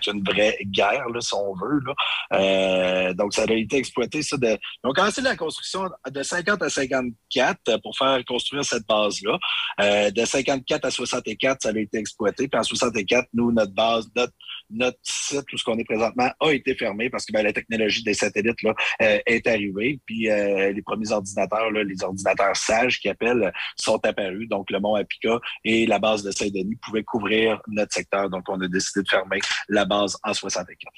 [0.00, 1.80] qu'une vraie guerre, là, si on veut.
[1.84, 1.94] Là.
[2.32, 4.22] Euh, donc, ça a été exploité.
[4.22, 4.46] Ça de...
[4.46, 9.38] Ils ont commencé la construction de 50 à 54 pour faire construire cette base-là.
[9.80, 12.48] Euh, de 54 à 64, ça a été exploité.
[12.48, 14.32] Puis en 64, nous, notre base, notre
[14.72, 18.02] notre site, où ce qu'on est présentement, a été fermé parce que ben, la technologie
[18.02, 20.00] des satellites là, euh, est arrivée.
[20.06, 24.48] Puis euh, les premiers ordinateurs, là, les ordinateurs sages qui appellent, sont apparus.
[24.48, 28.30] Donc, le Mont Apica et la base de Saint-Denis pouvaient couvrir notre secteur.
[28.30, 30.92] Donc, on a décidé de fermer la base en 64.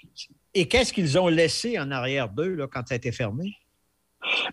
[0.55, 3.57] Et qu'est-ce qu'ils ont laissé en arrière d'eux là, quand ça a été fermé?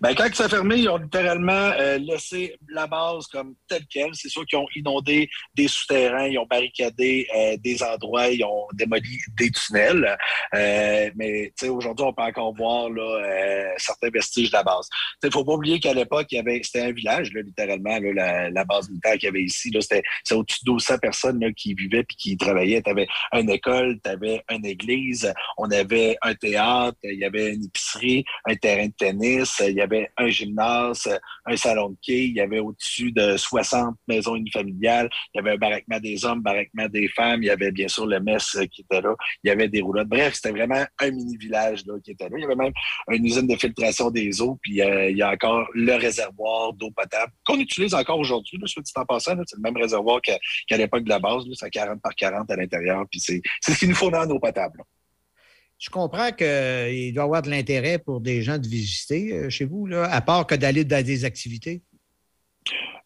[0.02, 4.12] Ben, quand ça a fermé, ils ont littéralement euh, laissé la base comme telle qu'elle.
[4.14, 8.68] C'est sûr qu'ils ont inondé des souterrains, ils ont barricadé euh, des endroits, ils ont
[8.74, 10.18] démoli des tunnels.
[10.54, 14.88] Euh, mais aujourd'hui, on peut encore voir là, certains vestiges de la base.
[15.24, 18.90] Il ne faut pas oublier qu'à l'époque, c'était un village, là, littéralement, là, la, base
[18.90, 19.72] militaire qu'il y avait ici.
[19.80, 22.82] C'était au-dessus de 200 personnes là, qui vivaient et qui travaillaient.
[22.82, 27.54] Tu avais une école, tu avais une église, on avait un théâtre, il y avait
[27.54, 31.10] une épicerie, un terrain de tennis il y avait un gymnase,
[31.46, 35.52] un salon de quai, il y avait au-dessus de 60 maisons unifamiliales, il y avait
[35.52, 38.82] un baraquement des hommes, baraquement des femmes, il y avait bien sûr le mess qui
[38.82, 40.08] était là, il y avait des roulottes.
[40.08, 42.36] Bref, c'était vraiment un mini-village qui était là.
[42.38, 42.74] Il y avait même
[43.10, 46.92] une usine de filtration des eaux, puis euh, il y a encore le réservoir d'eau
[46.92, 49.36] potable qu'on utilise encore aujourd'hui, soit dit en passant.
[49.46, 53.06] C'est le même réservoir qu'à l'époque de la base, c'est 40 par 40 à l'intérieur,
[53.10, 54.84] puis c'est ce qu'il nous faut dans l'eau potable
[55.82, 59.66] je comprends qu'il doit y avoir de l'intérêt pour des gens de visiter euh, chez
[59.66, 61.82] vous, à part que d'aller dans des activités.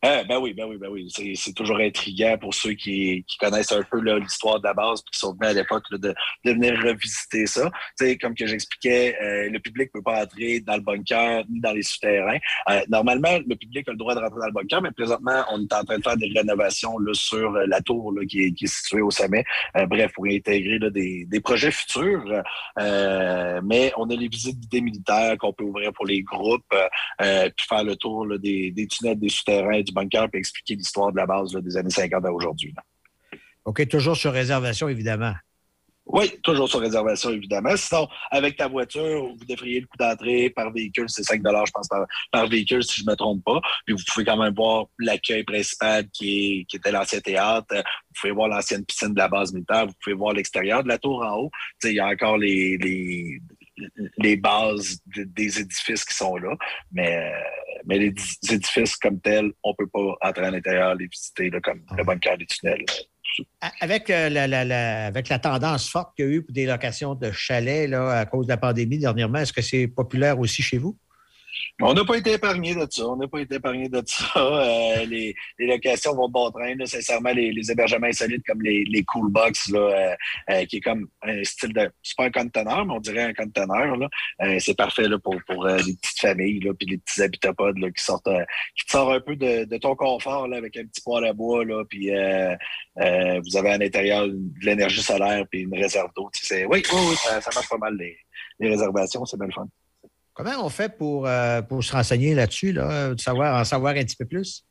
[0.03, 1.09] Euh, ben oui, ben oui, ben oui.
[1.35, 5.19] C'est toujours intriguant pour ceux qui, connaissent un peu l'histoire de la base et qui
[5.19, 7.71] sont venus à l'époque de, venir revisiter ça.
[7.95, 11.59] sais, comme que j'expliquais, euh, le public ne peut pas entrer dans le bunker ni
[11.59, 12.37] dans les souterrains.
[12.69, 15.61] Euh, normalement, le public a le droit de rentrer dans le bunker, mais présentement, on
[15.61, 19.01] est en train de faire des rénovations là, sur la tour là, qui, est, située
[19.01, 19.43] au sommet.
[19.87, 22.43] bref, pour intégrer des, des, projets futurs.
[22.77, 26.75] mais on a les visites d'idées militaires qu'on peut ouvrir pour les groupes,
[27.19, 31.17] puis faire le tour des, des tunnels des souterrains du bunker et expliquer l'histoire de
[31.17, 32.73] la base des années 50 à aujourd'hui.
[33.65, 35.33] OK, toujours sur réservation, évidemment.
[36.07, 37.75] Oui, toujours sur réservation, évidemment.
[37.75, 41.89] Sinon, avec ta voiture, vous devriez le coût d'entrée par véhicule, c'est 5 je pense,
[42.31, 43.59] par, véhicule, si je ne me trompe pas.
[43.85, 47.73] Puis vous pouvez quand même voir l'accueil principal qui, était l'ancien théâtre.
[47.75, 49.87] Vous pouvez voir l'ancienne piscine de la base militaire.
[49.87, 51.51] Vous pouvez voir l'extérieur de la tour en haut.
[51.83, 53.39] Il y a encore les, les
[54.37, 56.55] bases des édifices qui sont là.
[56.91, 57.31] Mais,
[57.85, 58.13] mais les
[58.51, 62.37] édifices comme tels, on ne peut pas entrer à l'intérieur, les visiter, comme le bunker
[62.37, 62.85] des tunnels.
[63.81, 67.31] Avec, euh, la, avec la tendance forte qu'il y a eu pour des locations de
[67.31, 70.97] chalets là, à cause de la pandémie dernièrement, est-ce que c'est populaire aussi chez vous?
[71.81, 73.05] On n'a pas été épargné de ça.
[73.05, 74.25] On n'a pas été épargné de ça.
[74.65, 76.75] Euh, les, locations vont de bon train.
[76.75, 80.15] Là, sincèrement, les, hébergements insolites comme les, les cool box, là, euh,
[80.51, 81.89] euh, qui est comme un style de.
[82.01, 83.97] C'est pas un conteneur, mais on dirait un conteneur.
[83.97, 84.09] Là.
[84.59, 88.29] c'est parfait là, pour, pour les petites familles, puis les petits habitapodes là, qui sortent
[88.75, 91.65] qui te sortent un peu de, ton confort là, avec un petit poêle à bois.
[91.65, 96.29] Là, puis vous avez à l'intérieur de l'énergie solaire puis une réserve d'eau.
[96.51, 98.17] Oui, oui, oui, ça, marche pas mal les,
[98.59, 99.67] les réservations, c'est bien le fun.
[100.35, 104.03] Comment on fait pour, euh, pour se renseigner là-dessus, là, de savoir, en savoir un
[104.03, 104.65] petit peu plus?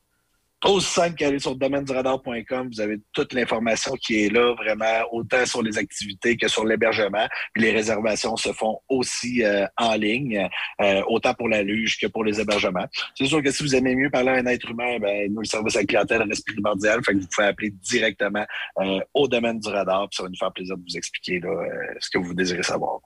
[0.62, 5.44] Aussi simple qu'aller sur domaine radar.com, vous avez toute l'information qui est là, vraiment, autant
[5.46, 7.26] sur les activités que sur l'hébergement.
[7.56, 10.48] les réservations se font aussi euh, en ligne,
[10.82, 12.86] euh, autant pour la luge que pour les hébergements.
[13.14, 15.46] C'est sûr que si vous aimez mieux parler à un être humain, ben, nous, le
[15.46, 17.02] service à la clientèle reste primordial.
[17.04, 18.44] Fait que vous pouvez appeler directement
[19.14, 21.40] au domaine du radar, puis ça va nous faire plaisir de vous expliquer
[22.00, 23.00] ce que vous désirez savoir.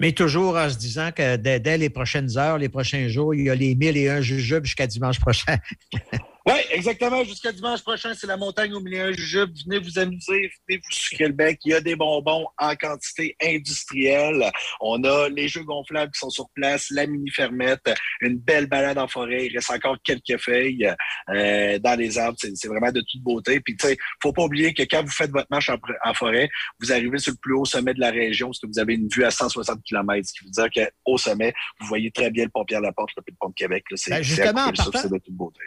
[0.00, 3.50] Mais toujours en se disant que dès, les prochaines heures, les prochains jours, il y
[3.50, 5.56] a les mille et un jujubes jusqu'à dimanche prochain.
[6.46, 7.22] Oui, exactement.
[7.22, 9.52] Jusqu'à dimanche prochain, c'est la montagne au milieu du jujube.
[9.64, 11.60] Venez vous amuser, venez vous sucrer le bec.
[11.64, 14.50] Il y a des bonbons en quantité industrielle.
[14.80, 19.06] On a les jeux gonflables qui sont sur place, la mini-fermette, une belle balade en
[19.06, 19.46] forêt.
[19.46, 20.92] Il reste encore quelques feuilles
[21.30, 22.36] euh, dans les arbres.
[22.40, 23.60] C'est vraiment de toute beauté.
[23.60, 26.48] Puis, tu sais, faut pas oublier que quand vous faites votre marche en, forêt,
[26.80, 29.08] vous arrivez sur le plus haut sommet de la région, parce que vous avez une
[29.08, 32.50] vue à 160 km, ce qui veut dire qu'au sommet, vous voyez très bien le
[32.50, 33.84] pont Pierre-Laporte, le pont de Québec.
[33.94, 35.60] C'est ben, justement, en partant, de toute beauté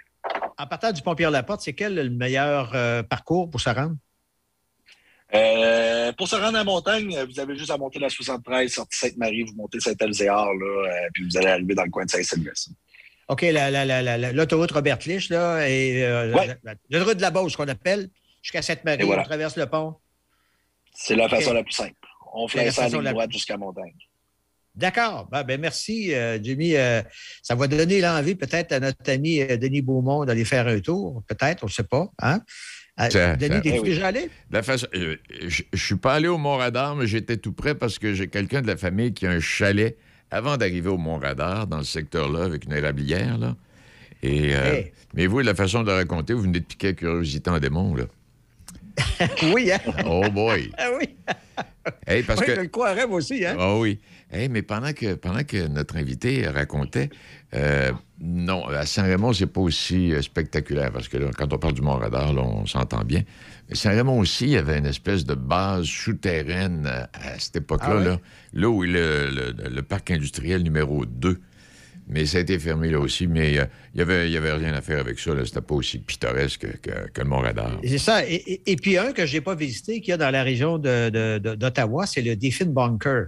[0.58, 3.96] en partant du pont Pierre-Laporte, c'est quel le meilleur euh, parcours pour se rendre?
[5.34, 8.98] Euh, pour se rendre à la montagne, vous avez juste à monter la 73, sortir
[8.98, 12.70] Sainte-Marie, vous montez Saint-Elzéar, euh, puis vous allez arriver dans le coin de Saint-Sylvestre.
[13.28, 16.04] OK, l'autoroute Robert Lich, là, et
[16.90, 18.10] l'autoroute de la Beauce, qu'on appelle,
[18.42, 19.96] jusqu'à Sainte-Marie, on traverse le pont.
[20.94, 21.96] C'est la façon la plus simple.
[22.34, 23.96] On fait ça à la droite jusqu'à montagne.
[24.76, 25.28] D'accord.
[25.32, 26.76] Ben, ben, merci, euh, Jimmy.
[26.76, 27.02] Euh,
[27.42, 31.24] ça va donner l'envie peut-être à notre ami euh, Denis Beaumont d'aller faire un tour.
[31.28, 32.12] Peut-être, on ne sait pas.
[32.22, 32.42] Hein?
[32.98, 34.30] Denis, t'es-tu déjà allé?
[34.52, 38.62] je ne suis pas allé au Mont-Radar, mais j'étais tout près parce que j'ai quelqu'un
[38.62, 39.98] de la famille qui a un chalet
[40.32, 43.38] avant d'arriver au Mont-Radar, dans le secteur-là, avec une érablière.
[43.38, 43.56] Là.
[44.24, 44.54] Et,
[45.14, 47.96] Mais vous, la façon de raconter, vous venez de piquer la curiosité en démon.
[47.96, 48.06] Là.
[49.54, 49.80] oui, hein?
[50.06, 50.72] Oh boy!
[50.78, 52.24] Ah oui!
[52.24, 52.56] parce que...
[52.56, 53.56] Je le croirais, moi aussi, hein?
[53.60, 54.00] Oh oui.
[54.32, 57.10] Mais pendant que, pendant que notre invité racontait,
[57.54, 61.82] euh, non, à Saint-Raymond, c'est pas aussi euh, spectaculaire, parce que quand on parle du
[61.82, 63.24] Mont-Radar, on s'entend bien.
[63.70, 68.04] Mais Saint-Raymond aussi, il y avait une espèce de base souterraine à, cette époque-là, ah
[68.04, 68.20] là,
[68.54, 71.40] là, où est le, le, parc industriel numéro 2.
[72.08, 73.26] Mais ça a été fermé là aussi.
[73.26, 75.32] Mais euh, il n'y avait, y avait rien à faire avec ça.
[75.44, 77.80] C'était pas aussi pittoresque que, que, le Mont-Radar.
[77.84, 78.22] C'est ça.
[78.28, 82.06] Et, puis un que je n'ai pas visité, qu'il y a dans la région d'Ottawa,
[82.06, 83.28] c'est le Defin Bunker.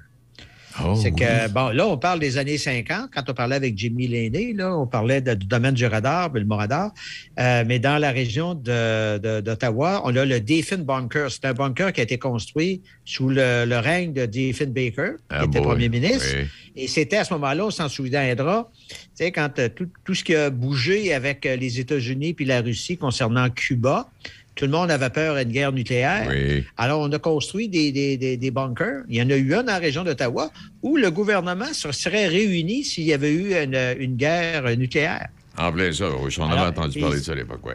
[0.85, 3.09] Oh, c'est que, bon, là, on parle des années 50.
[3.13, 6.91] Quand on parlait avec Jimmy Lainé, là, on parlait du domaine du radar, le Mont-Radar.
[7.39, 11.31] Euh, mais dans la région d'Ottawa, on a le Defin Bunker.
[11.31, 15.45] C'est un bunker qui a été construit sous le, règne de Defin Baker, qui ah,
[15.45, 16.35] était premier ministre.
[16.75, 20.35] Et c'était à ce moment-là, on s'en souviendra, tu sais, quand euh, tout, ce qui
[20.35, 24.09] a bougé avec euh, les États-Unis puis la Russie concernant Cuba,
[24.58, 26.30] tout le monde avait peur d'une guerre nucléaire.
[26.76, 29.04] Alors, on a construit des, des, bunkers.
[29.08, 32.28] Il y en a eu un dans la région d'Ottawa où le gouvernement se serait
[32.28, 35.30] réuni s'il y avait eu une, guerre nucléaire.
[35.58, 36.32] En plein ça, oui.
[36.32, 37.74] J'en avais entendu parler de ça à l'époque, oui.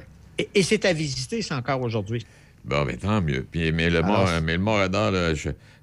[0.55, 2.27] Et, c'est à visiter, c'est encore aujourd'hui.
[2.65, 3.47] Bon, mais tant mieux.
[3.49, 5.35] Puis, mais le mot, mais le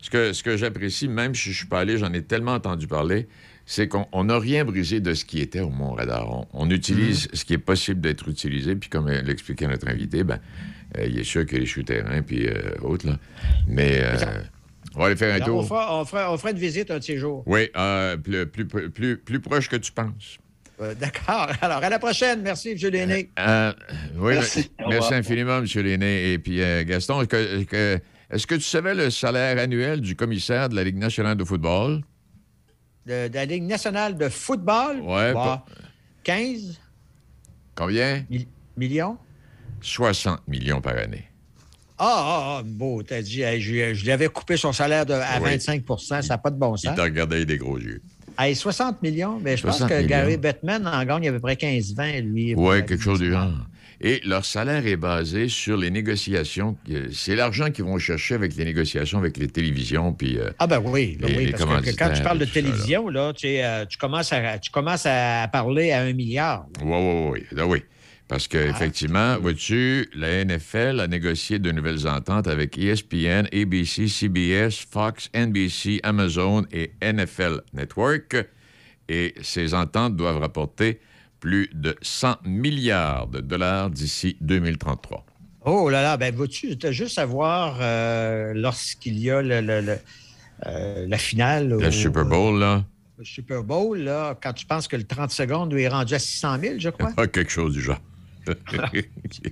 [0.01, 2.53] ce que, ce que j'apprécie, même si je ne suis pas allé, j'en ai tellement
[2.53, 3.27] entendu parler,
[3.65, 6.47] c'est qu'on n'a rien brisé de ce qui était au Mont-Radar.
[6.53, 7.35] On, utilise Mm-hmm.
[7.35, 10.39] ce qui est possible d'être utilisé, puis comme l'expliquait notre invité, ben,
[10.97, 13.17] il est sûr qu'il y a les souterrains, puis euh, autres, là.
[13.67, 14.17] Mais euh,
[14.95, 15.67] on va aller faire un on, tour.
[15.67, 17.43] fera, on, fera, on fera une visite un de ces jours.
[17.45, 20.37] Oui, euh, plus, plus, plus, plus proche que tu penses.
[20.81, 21.49] Euh, D'accord.
[21.61, 22.41] Alors, à la prochaine.
[22.41, 22.91] Merci, M.
[22.91, 23.29] Léné.
[23.37, 23.73] Euh,
[24.15, 24.71] oui, Merci.
[24.89, 25.65] merci infiniment, M.
[25.83, 26.33] L'aîné.
[26.33, 27.99] Et puis, euh, Gaston, est-ce que, que-
[28.31, 32.01] est-ce que tu savais le salaire annuel du commissaire de la Ligue nationale de football?
[33.05, 35.01] De, de la Ligue nationale de football?
[35.01, 35.65] Ouais, Bah,
[36.23, 36.79] 15
[37.75, 38.23] Combien?
[38.29, 38.47] mi-
[38.77, 39.17] millions?
[39.81, 41.25] 60 millions par année.
[42.01, 45.39] Ah, ah, ah, beau, t'as dit, je, je lui avais coupé son salaire de, à
[45.41, 45.49] Oui.
[45.51, 46.95] 25% ça n'a pas de bon Il sens.
[46.95, 48.01] t'a regardé avec des gros yeux.
[48.37, 50.07] Hey, 60 millions, mais je pense 60 que millions.
[50.07, 52.55] Gary Bettman en gagne à peu près 15-20, lui.
[52.55, 53.51] Oui, quelque chose du genre.
[53.99, 56.77] Et leur salaire est basé sur les négociations.
[57.11, 60.13] C'est l'argent qu'ils vont chercher avec les négociations avec les télévisions.
[60.13, 62.45] Puis, euh, Ah ben oui, ben Les- oui les parce que- quand tu parles de
[62.45, 66.65] télévision, là, tu, sais, euh, tu commences à, tu commences à parler à un milliard.
[66.81, 67.61] oui, oui, oui.
[67.67, 67.83] Oui.
[68.29, 68.47] Parce Ah.
[68.51, 75.99] qu'effectivement, vois-tu, la NFL a négocié de nouvelles ententes avec ESPN, ABC, CBS, Fox, NBC,
[76.03, 78.37] Amazon et NFL Network.
[79.09, 80.99] Et ces ententes doivent rapporter
[81.39, 85.25] plus de 100 milliards de dollars d'ici 2033.
[85.65, 89.59] Oh là là, ben vois-tu, tu as juste à voir euh, lorsqu'il y a le,
[89.61, 89.97] le- le,
[90.67, 91.69] euh, la finale.
[91.69, 92.85] Le au- Super Bowl, là,
[93.17, 96.19] le Super Bowl, là, quand tu penses que le 30 secondes lui est rendu à
[96.19, 97.11] 600 000, je crois.
[97.17, 97.99] ah, quelque chose du genre.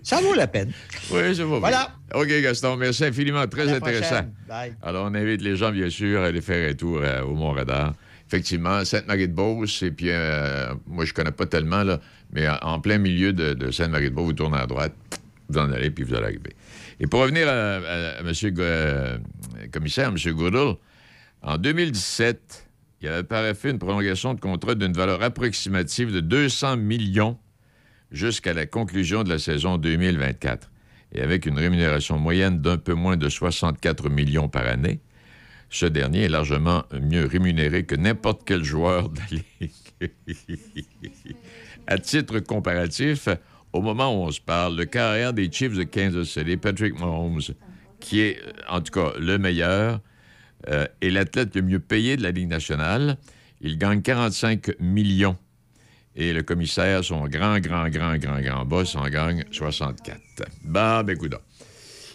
[0.03, 0.71] Ça vaut la peine.
[1.11, 1.59] Oui, je vois.
[1.59, 1.91] Voilà.
[2.13, 2.21] bien.
[2.21, 3.45] OK, Gaston, merci infiniment.
[3.47, 4.21] Très intéressant.
[4.47, 4.73] Bye.
[4.81, 7.93] Alors, on invite les gens, bien sûr, à aller faire un tour euh, au Mont-Radar.
[8.27, 11.99] Effectivement, Sainte-Marie-de-Beauce, et puis, euh, moi, je connais pas tellement, là,
[12.33, 14.93] mais en, plein milieu de, de Sainte-Marie-de-Beauce, vous tournez à droite,
[15.47, 16.53] vous en allez, puis vous allez arriver.
[16.99, 18.31] Et pour revenir à, à- à M.
[18.59, 19.17] Euh,
[19.71, 20.17] commissaire, M.
[20.33, 20.75] Goodall,
[21.41, 22.67] en 2017,
[23.01, 27.37] il avait paraffé une prolongation de contrat d'une valeur approximative de 200 millions
[28.11, 30.71] jusqu'à la conclusion de la saison 2024.
[31.13, 34.99] Et avec une rémunération moyenne d'un peu moins de 64 millions par année,
[35.69, 39.71] ce dernier est largement mieux rémunéré que n'importe quel joueur de la Ligue.
[41.87, 43.27] à titre comparatif,
[43.73, 47.41] au moment où on se parle, le carrière des Chiefs de Kansas City, Patrick Mahomes,
[47.99, 49.99] qui est euh, en tout cas le meilleur,
[50.69, 53.17] euh, est l'athlète le mieux payé de la Ligue nationale.
[53.61, 55.37] Il gagne 45 millions
[56.17, 60.19] et le commissaire, son grand, grand, grand, grand, grand boss, en gagne 64.
[60.63, 61.37] Bah, ben, coudonc.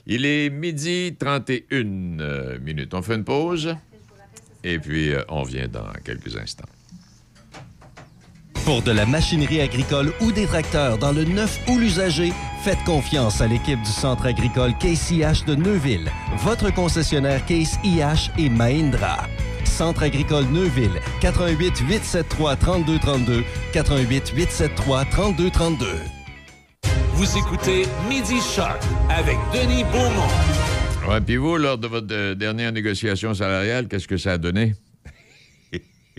[0.06, 2.92] Il est midi 31 euh, minutes.
[2.92, 3.76] On fait une pause
[4.64, 6.68] et puis euh, on vient dans quelques instants.
[8.64, 13.40] Pour de la machinerie agricole ou des tracteurs dans le neuf ou l'usager, faites confiance
[13.40, 19.28] à l'équipe du Centre agricole Case IH de Neuville, votre concessionnaire Case IH et Mahindra.
[19.72, 25.86] Centre agricole Neuville, 88 873 3232, 88 873 3232.
[27.14, 30.28] Vous écoutez Midi Shark avec Denis Beaumont.
[31.08, 34.74] Ouais, puis vous, lors de votre euh, dernière négociation salariale, qu'est-ce que ça a donné?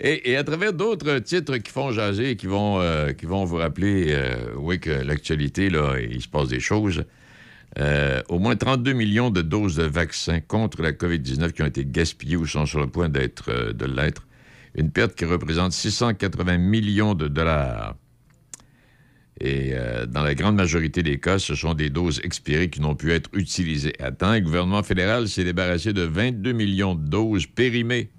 [0.00, 3.44] et, et à travers d'autres titres qui font jaser et qui vont, euh, qui vont
[3.44, 7.04] vous rappeler, euh, oui, que l'actualité, là, il se passe des choses.
[7.78, 11.84] Euh, au moins 32 millions de doses de vaccins contre la COVID-19 qui ont été
[11.84, 14.26] gaspillées ou sont sur le point d'être euh, de l'être.
[14.76, 17.96] Une perte qui représente 680 millions de dollars.
[19.40, 22.94] Et euh, dans la grande majorité des cas, ce sont des doses expirées qui n'ont
[22.94, 24.34] pu être utilisées à temps.
[24.34, 28.10] Le gouvernement fédéral s'est débarrassé de 22 millions de doses périmées.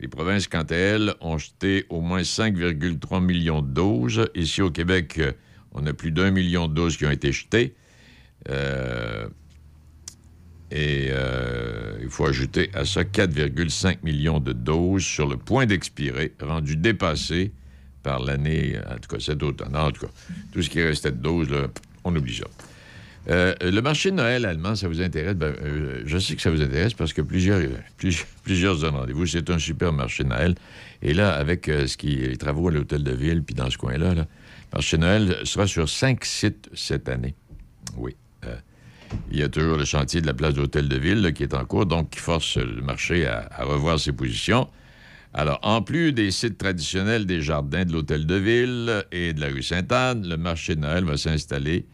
[0.00, 4.28] Les provinces, quant à elles, ont jeté au moins 5,3 millions de doses.
[4.34, 5.20] Ici, au Québec,
[5.70, 7.74] on a plus d'un million de doses qui ont été jetées.
[8.50, 9.26] Euh,
[10.70, 16.34] et euh, il faut ajouter à ça 4,5 millions de doses sur le point d'expirer,
[16.40, 17.52] rendues dépassées
[18.02, 19.76] par l'année, en tout cas cet automne.
[19.76, 20.12] En tout cas,
[20.52, 21.48] tout ce qui restait de doses,
[22.02, 22.46] on oublie ça.
[23.30, 25.34] Euh, le marché de Noël allemand, ça vous intéresse?
[25.34, 25.54] Ben,
[26.04, 27.60] je sais que ça vous intéresse parce que plusieurs,
[28.42, 29.26] plusieurs, rendez-vous.
[29.26, 30.54] C'est un super marché de Noël.
[31.00, 34.14] Et là, avec ce qui, les travaux à l'hôtel de ville, puis dans ce coin-là,
[34.14, 34.26] là,
[34.74, 37.34] le marché de Noël sera sur cinq sites cette année.
[37.96, 38.14] Oui.
[38.46, 38.56] Euh,
[39.30, 41.64] il y a toujours le chantier de la place d'hôtel de ville qui est en
[41.64, 44.68] cours, donc qui force le marché à, revoir ses positions.
[45.32, 49.48] Alors, en plus des sites traditionnels des jardins de l'hôtel de ville et de la
[49.48, 51.86] rue Sainte-Anne, le marché de Noël va s'installer,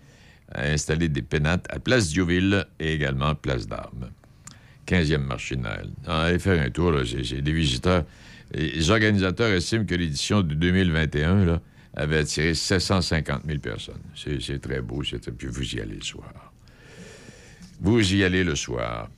[0.55, 4.11] installer des pénates à Place Diouville et également Place d'Armes.
[4.87, 5.89] 15e marché de Noël.
[6.07, 8.05] Allez faire un tour, c'est, des visiteurs.
[8.53, 11.61] Les organisateurs estiment que l'édition de 2021 là,
[11.95, 14.01] avait attiré 750 000 personnes.
[14.15, 16.53] C'est, très beau, c'est, puis vous y allez le soir.
[17.81, 19.09] Vous y allez le soir.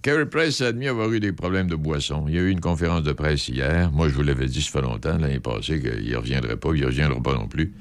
[0.00, 2.24] Carey Price a admis avoir eu des problèmes de boisson.
[2.28, 3.90] Il y a eu une conférence de presse hier.
[3.92, 6.80] Moi, je vous l'avais dit, ça fait longtemps, l'année passée, qu'il ne reviendrait pas, il
[6.80, 7.72] ne reviendra pas non plus.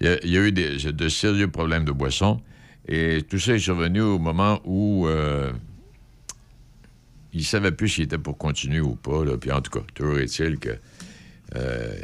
[0.00, 2.40] Il y a, eu des- de sérieux problèmes de boisson.
[2.86, 5.52] Et tout ça est survenu au moment où euh,
[7.32, 9.22] il ne savait plus s'il était pour continuer ou pas.
[9.40, 10.70] Puis en tout cas, toujours est-il que
[11.56, 11.94] euh,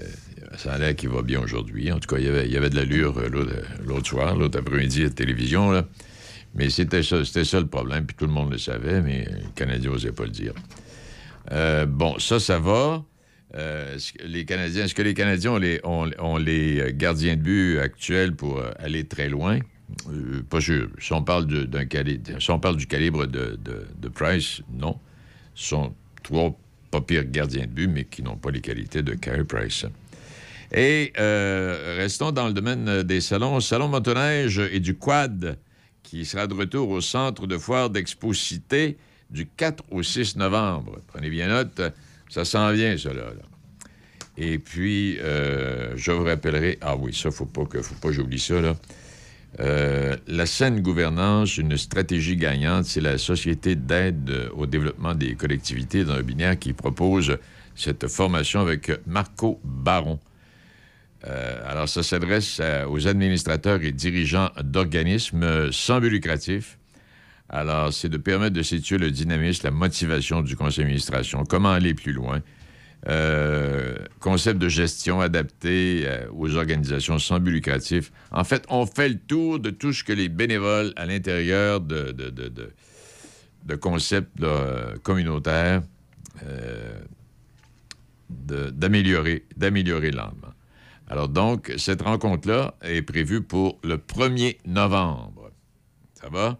[0.56, 1.92] ça a l'air qu'il va bien aujourd'hui.
[1.92, 3.52] En tout cas, il y avait, de l'allure euh, l'autre
[3.84, 5.70] l'autre soir, l'autre après-midi à la télévision.
[5.70, 5.86] Là.
[6.54, 9.50] Mais c'était ça, c'était ça le problème, puis tout le monde le savait, mais les
[9.54, 10.52] Canadiens n'osaient pas le dire.
[11.50, 13.04] Euh, bon, ça, ça va.
[13.54, 15.52] Euh, les Canadiens, est-ce que les Canadiens
[15.84, 19.58] ont les, gardiens de but actuels pour euh, aller très loin?
[20.10, 20.88] Euh, pas sûr.
[20.98, 24.98] Si on parle, du calibre de Price, non.
[25.54, 26.56] Ce sont trois
[26.90, 29.86] pas pires gardiens de but, mais qui n'ont pas les qualités de Carey Price.
[30.74, 33.60] Et euh, restons dans le domaine des salons.
[33.60, 35.58] Salon motoneige et du quad,
[36.02, 38.96] qui sera de retour au centre de foire d'Expo-Cité
[39.30, 41.00] du 4 au 6 novembre.
[41.08, 41.80] Prenez bien note,
[42.28, 43.32] ça s'en vient, cela.
[44.38, 46.78] Et puis, euh, je vous rappellerai...
[46.80, 48.76] Ah oui, ça, pas que, faut pas que j'oublie ça, là.
[49.60, 55.34] Euh, la saine gouvernance, une stratégie gagnante, c'est la Société d'aide euh, au développement des
[55.34, 57.36] collectivités dans le binaire qui propose
[57.74, 60.18] cette formation avec Marco Baron.
[61.26, 66.78] Euh, alors, ça s'adresse à- aux administrateurs et dirigeants d'organismes euh, sans but lucratif.
[67.48, 71.94] Alors, c'est de permettre de situer le dynamisme, la motivation du conseil d'administration, comment aller
[71.94, 72.40] plus loin?
[73.08, 78.12] Euh, concept de gestion adapté euh, aux organisations sans but lucratif.
[78.30, 82.14] En fait, on fait le tour de tout ce que les bénévoles à l'intérieur de,
[83.80, 85.82] concepts euh, communautaires
[86.46, 87.00] euh,
[88.30, 90.12] d'améliorer, d'améliorer.
[91.08, 95.50] Alors donc, cette rencontre-là est prévue pour le 1er novembre.
[96.14, 96.58] Ça va?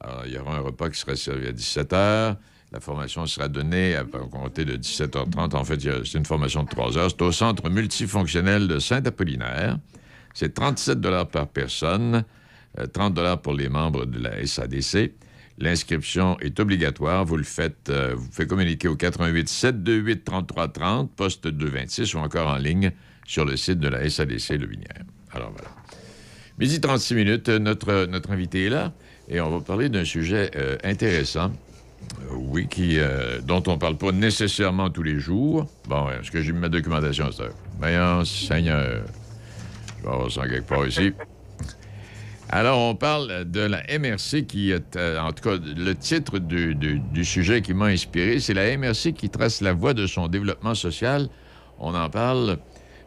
[0.00, 2.36] Alors, il y aura un repas qui sera servi à 17 h.
[2.72, 5.56] La formation sera donnée à compter de 17h30.
[5.56, 7.10] En fait, c'est une formation de 3 heures.
[7.10, 9.78] C'est au Centre multifonctionnel de Saint-Apollinaire.
[10.34, 11.00] C'est 37
[11.32, 12.24] par personne,
[12.78, 15.12] euh, 30 pour les membres de la SADC.
[15.58, 17.24] L'inscription est obligatoire.
[17.24, 22.48] Vous le faites, euh, vous faites communiquer au 88 728 3330, poste 226 ou encore
[22.48, 22.92] en ligne
[23.30, 24.68] sur le site de la SADC Le.
[25.32, 25.68] Alors voilà.
[26.58, 28.92] Midi 36 minutes, notre, notre invité est là
[29.28, 31.52] et on va parler d'un sujet euh, intéressant.
[32.22, 35.68] Euh, oui, qui, euh, dont on ne parle pas nécessairement tous les jours.
[35.88, 37.44] Bon, est-ce que j'ai mis ma documentation à?
[37.78, 39.04] Voyons, Seigneur.
[39.98, 41.12] Je vais avoir ça quelque part ici.
[42.48, 47.24] Alors, on parle de la MRC qui est, en tout cas, le titre du- du
[47.24, 51.28] sujet qui m'a inspiré, c'est la MRC qui trace la voie de son développement social.
[51.78, 52.58] On en parle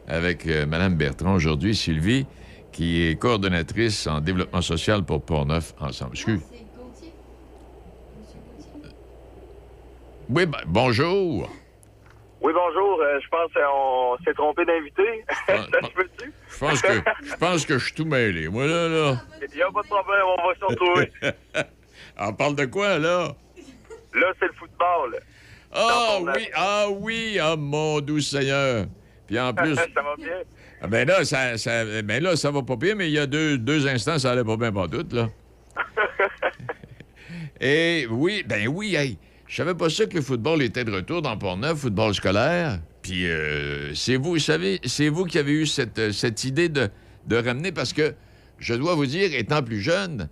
[0.08, 2.26] avec euh, Mme Bertrand aujourd'hui, Sylvie,
[2.72, 6.12] qui est coordonnatrice en développement social pour Portneuf Ensemble.
[6.12, 6.40] Excuse.
[10.30, 11.48] Oui, ben, bonjour.
[12.40, 13.00] Oui, bonjour.
[13.00, 15.24] Euh, je pense qu'on s'est trompé d'invité.
[15.48, 16.92] Je pense que
[17.22, 18.48] je pense que je suis tout mêlé.
[18.48, 19.22] Moi, là, là.
[19.40, 21.12] Il n'y a pas de problème, on va se retrouver.
[22.18, 23.34] On parle de quoi, là?
[24.14, 25.18] Là, c'est le football.
[25.72, 28.86] Ah oui, ah oui, ah mon doux Seigneur.
[29.34, 30.42] Puis en plus, ça va bien?
[30.80, 33.26] ah, ben là, ça, ça, ben là, ça va pas bien, mais il y a
[33.26, 35.28] deux, deux instants, ça allait pas bien pas tout, là.
[37.60, 39.18] Et oui, ben oui, hey,
[39.48, 42.78] je savais pas ça que le football était de retour dans Port-Neuf, football scolaire.
[43.02, 46.68] Puis euh, c'est vous, vous savez, c'est vous qui avez eu cette, euh, cette idée
[46.68, 46.88] de,
[47.26, 48.14] de ramener, parce que
[48.58, 50.28] je dois vous dire, étant plus jeune,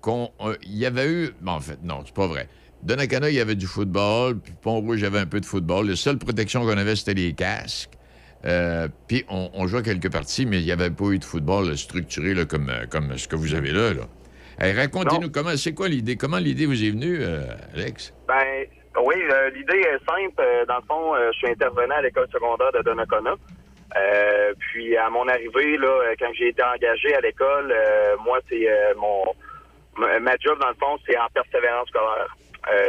[0.00, 1.30] qu'on euh, y avait eu.
[1.40, 2.48] Bon, en fait, non, c'est pas vrai.
[2.82, 5.88] Donnacana, il y avait du football, puis Pont-Rouge, il y avait un peu de football.
[5.88, 7.90] La seule protection qu'on avait, c'était les casques.
[8.46, 11.76] Euh, puis on, on jouait quelques parties, mais il n'y avait pas eu de football
[11.76, 13.92] structuré là, comme, euh, comme ce que vous avez là.
[13.92, 14.02] là.
[14.58, 16.16] Hey, Racontez-nous comment, c'est quoi l'idée?
[16.16, 17.40] Comment l'idée vous est venue, euh,
[17.74, 18.14] Alex?
[18.28, 18.64] Ben,
[19.02, 20.42] oui, euh, l'idée est simple.
[20.68, 23.34] Dans le fond, je suis intervenant à l'école secondaire de Donnacona.
[24.58, 27.74] Puis à mon arrivée, là, quand j'ai été engagé à l'école,
[28.24, 28.66] moi, c'est
[28.96, 29.24] mon
[29.98, 32.36] ma- job, dans le fond, c'est en persévérance scolaire.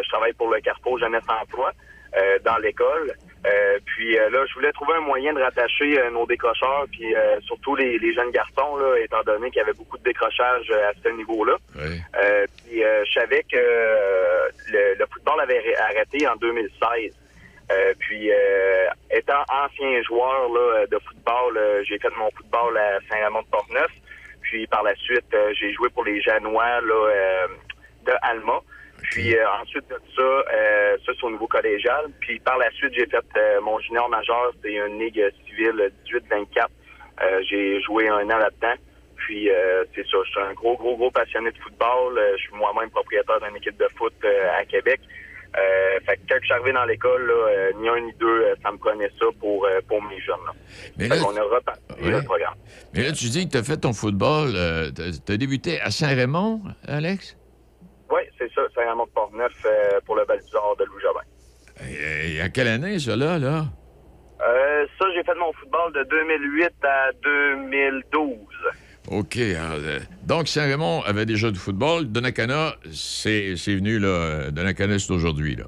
[0.04, 1.72] Je travaille pour le Carrefour Jeunesse Emploi
[2.46, 3.14] dans l'école.
[3.46, 7.16] Euh, puis euh, là, je voulais trouver un moyen de rattacher euh, nos décrocheurs, puis
[7.16, 10.70] euh, surtout les, les jeunes garçons, là, étant donné qu'il y avait beaucoup de décrochage
[10.70, 11.58] euh, à ce niveau-là.
[11.76, 17.14] Euh, puis euh, je savais que euh, le, le football avait arrêté en 2016.
[17.72, 23.92] Euh, puis euh, étant ancien joueur là, de football, j'ai fait mon football à Saint-Amand-de-Portneuf.
[24.42, 27.48] Puis par la suite, j'ai joué pour les Janois là, euh,
[28.06, 28.60] de Alma.
[29.12, 32.06] Puis euh, ensuite de ça, euh, ça c'est au niveau collégial.
[32.22, 36.68] Puis par la suite, j'ai fait euh, mon junior majeur, c'est une ligue civile 18-24.
[37.24, 38.74] Euh, j'ai joué un an là-dedans.
[39.18, 42.18] Puis euh, c'est ça, je suis un gros, gros, gros passionné de football.
[42.18, 44.14] Euh, je suis moi-même propriétaire d'une équipe de foot
[44.58, 45.00] à Québec.
[45.58, 48.26] Euh, fait que quand je suis arrivé dans l'école, là, euh, ni un ni deux,
[48.44, 50.40] euh, ça me prenait ça pour, euh, pour mes jeunes.
[50.46, 50.54] Là.
[50.98, 52.12] Mais là- qu'on a reparti Ouais.
[52.12, 52.56] le programme.
[52.94, 54.54] Mais là, tu dis que tu as fait ton football.
[54.56, 57.38] euh, tu as débuté à Saint-Raymond, Alex?
[58.12, 61.22] Oui, c'est ça, Saint-Raymond de Port-Neuf euh, pour le Val-d'Or de Louis Jobin.
[61.90, 63.40] Et, et à quelle année, ça, là?
[63.40, 63.66] là?
[64.42, 68.38] Euh, ça, j'ai fait mon football de 2008 à 2012.
[69.12, 69.38] OK.
[69.38, 72.06] alors, euh, donc, Saint-Raymond avait déjà du football.
[72.06, 74.08] Donnacana, c'est c'est venu, là.
[74.08, 75.66] euh, Donnacana, c'est aujourd'hui, là.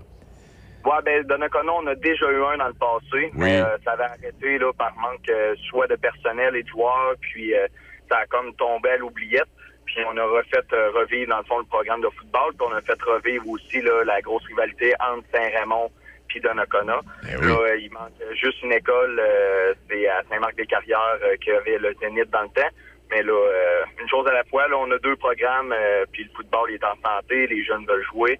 [0.86, 3.32] Ouais, ben, Donnacona, on a déjà eu un dans le passé, Oui.
[3.36, 7.14] mais euh, ça avait arrêté là, par manque euh, soit de personnel et de joueurs,
[7.22, 7.66] puis euh,
[8.12, 9.48] ça a comme tombé à l'oubliette.
[9.86, 12.73] Puis on a refait euh, revivre, dans le fond, le programme de football, puis on
[12.75, 15.91] a fait revivre aussi là, la grosse rivalité entre Saint-Raymond
[16.27, 16.99] puis Donnacona.
[17.23, 17.47] Ben oui.
[17.47, 21.93] Là, euh, il manque juste une école, euh, c'est à Saint-Marc-des-Carrières euh, qui avait le
[22.01, 22.69] Zénith dans le temps.
[23.11, 25.75] Mais là, euh, une chose à la fois, là, on a deux programmes,
[26.11, 28.39] puis le football est en santé, les jeunes veulent jouer.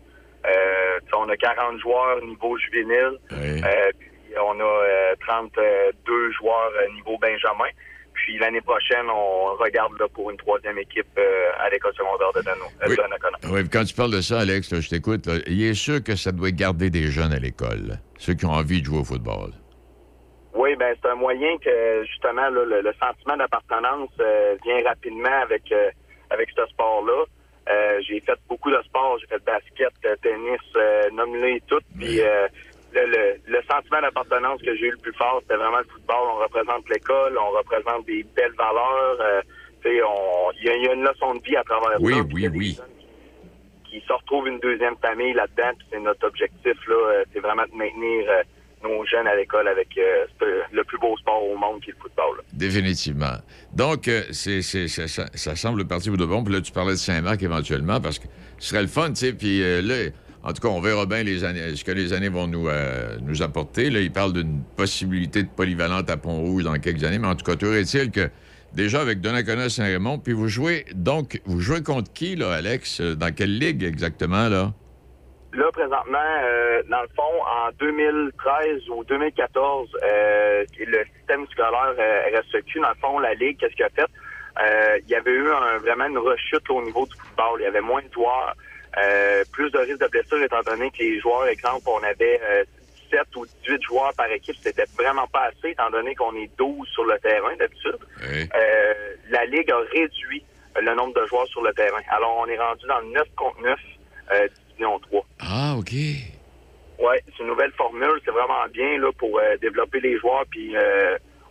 [1.15, 3.61] On a 40 joueurs niveau juvénile, Oui.
[3.99, 7.69] puis on a euh, 32 joueurs niveau Benjamin.
[8.24, 12.41] Puis l'année prochaine, on regarde là, pour une troisième équipe euh, à l'école secondaire de
[12.41, 12.95] Dano, euh, Oui.
[12.95, 13.38] Donnacona.
[13.51, 15.30] Oui, quand tu parles de ça, Alex, là, je t'écoute.
[15.45, 18.80] Il est sûr que ça doit garder des jeunes à l'école, ceux qui ont envie
[18.80, 19.51] de jouer au football.
[20.55, 25.41] Oui, ben c'est un moyen que justement là, le, le sentiment d'appartenance euh, vient rapidement
[25.41, 25.89] avec euh,
[26.30, 27.26] avec ce sport-là.
[27.69, 31.80] Euh, j'ai fait beaucoup de sports, j'ai fait basket, euh, tennis, euh, nomme-les tout.
[31.99, 32.47] Puis euh,
[32.93, 36.23] le, le, le sentiment d'appartenance que j'ai eu le plus fort, c'était vraiment le football.
[36.35, 39.17] On représente l'école, on représente des belles valeurs.
[39.21, 39.41] Euh,
[39.85, 39.99] Il y,
[40.69, 42.19] a- il y a une leçon de vie à travers Oui, ça.
[42.33, 42.77] oui, oui.
[43.89, 47.39] Qui, qui se retrouvent une deuxième famille là-dedans, puis c'est notre objectif là, euh, c'est
[47.41, 48.43] vraiment de maintenir euh,
[48.83, 50.25] nos jeunes à l'école avec euh,
[50.71, 52.37] le plus beau sport au monde qui est le football.
[52.37, 52.43] là.
[52.53, 53.35] Définitivement.
[53.73, 56.43] Donc, euh, c'est, c'est- ça, ça- ça semble partir de bon.
[56.45, 58.27] Puis là, tu parlais de Saint-Marc éventuellement, parce que
[58.59, 59.33] ce serait le fun, tu sais.
[59.33, 59.95] Puis euh, là,
[60.43, 63.17] en tout cas, on verra bien les années, ce que les années vont nous, euh,
[63.21, 63.89] nous apporter.
[63.89, 67.19] Là, il parle d'une possibilité de polyvalente à Pont-Rouge dans quelques années.
[67.19, 68.29] Mais en tout cas, toujours est-il que
[68.73, 72.99] déjà avec Donnacona Saint-Raymond, puis vous jouez, donc, vous jouez contre qui, là, Alex?
[72.99, 74.73] Euh, Dans quelle ligue exactement, là?
[75.53, 81.93] Là, présentement, euh, dans le fond, en 2013 ou 2014, euh, le système scolaire
[82.33, 84.09] RSEQ, dans le fond, la Ligue, qu'est-ce qu'il a fait?
[85.05, 85.47] Il y avait eu
[85.81, 87.59] vraiment une rechute au niveau du football.
[87.59, 88.55] Il y avait moins de joueurs,
[88.97, 92.63] euh, plus de risques de blessures, étant donné que les joueurs, exemple, on avait euh,
[93.11, 94.55] 17 ou 18 joueurs par équipe.
[94.61, 97.97] C'était vraiment pas assez, étant donné qu'on est 12 sur le terrain d'habitude.
[98.21, 98.49] Oui.
[98.55, 98.93] Euh,
[99.29, 100.43] la Ligue a réduit
[100.79, 102.01] le nombre de joueurs sur le terrain.
[102.09, 103.79] Alors, on est rendu dans le 9 contre 9,
[104.31, 105.25] euh, division 3.
[105.39, 105.93] Ah, OK.
[106.99, 110.75] Ouais, c'est une nouvelle formule, c'est vraiment bien là pour développer les joueurs puis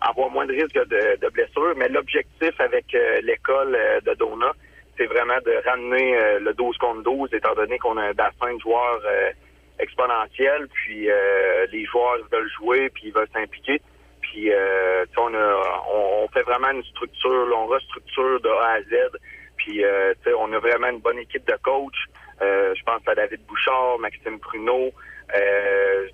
[0.00, 1.74] avoir moins de risques de, de blessures.
[1.76, 3.76] Mais l'objectif avec l'école
[4.06, 4.52] de Dona,
[4.96, 8.54] c'est vraiment de ramener euh, le 12 contre 12, étant donné qu'on a un bassin
[8.54, 9.30] de joueurs euh,
[9.78, 13.80] exponentiel, puis euh, les joueurs veulent jouer, puis ils veulent s'impliquer.
[14.20, 18.82] Puis euh, on, a, on, on fait vraiment une structure, on restructure de A à
[18.82, 19.18] Z.
[19.56, 21.94] Puis euh, on a vraiment une bonne équipe de coach.
[22.40, 24.92] Euh, je pense à David Bouchard, Maxime Pruneau,
[25.34, 26.08] euh,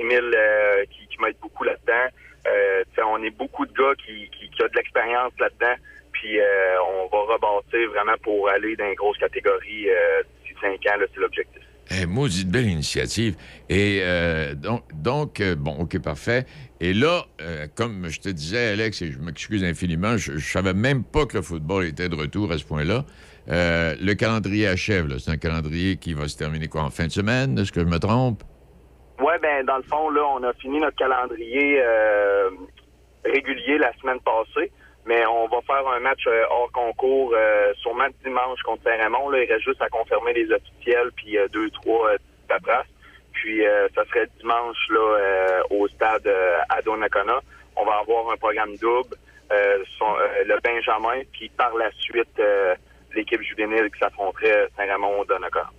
[0.00, 0.36] Émile
[0.90, 2.08] qui, qui m'aide beaucoup là-dedans.
[3.08, 5.74] On est beaucoup de gars qui, qui, qui ont de l'expérience là-dedans.
[6.26, 6.44] Puis euh,
[6.82, 11.20] on va rebâtir vraiment pour aller dans les grosses catégories euh, d'ici cinq ans, c'est
[11.20, 11.62] l'objectif.
[11.88, 13.36] Eh, maudite belle initiative.
[13.68, 16.44] Et euh, donc, donc euh, bon, OK, parfait.
[16.80, 20.74] Et là, euh, comme je te disais, Alex, et je m'excuse infiniment, je, je savais
[20.74, 23.04] même pas que le football était de retour à ce point-là.
[23.48, 25.06] Euh, le calendrier achève.
[25.18, 27.86] C'est un calendrier qui va se terminer quoi en fin de semaine, est-ce que je
[27.86, 28.42] me trompe?
[29.20, 31.80] Ouais, ben dans le fond, là, on a fini notre calendrier
[33.24, 34.70] régulier la semaine passée,
[35.06, 39.30] mais on va faire un match euh, hors concours euh, sûrement dimanche contre Saint-Raymond.
[39.30, 42.86] Là, il reste juste à confirmer les officiels, puis euh, deux, trois euh, paperasses.
[43.32, 43.62] Puis
[43.94, 46.26] ça serait dimanche là au stade
[46.70, 47.38] à Donnacona.
[47.76, 49.14] On va avoir un programme double,
[49.50, 52.40] le Benjamin, puis par la suite
[53.14, 55.70] l'équipe juvénile qui s'affronterait Saint-Raymond-Donnacona.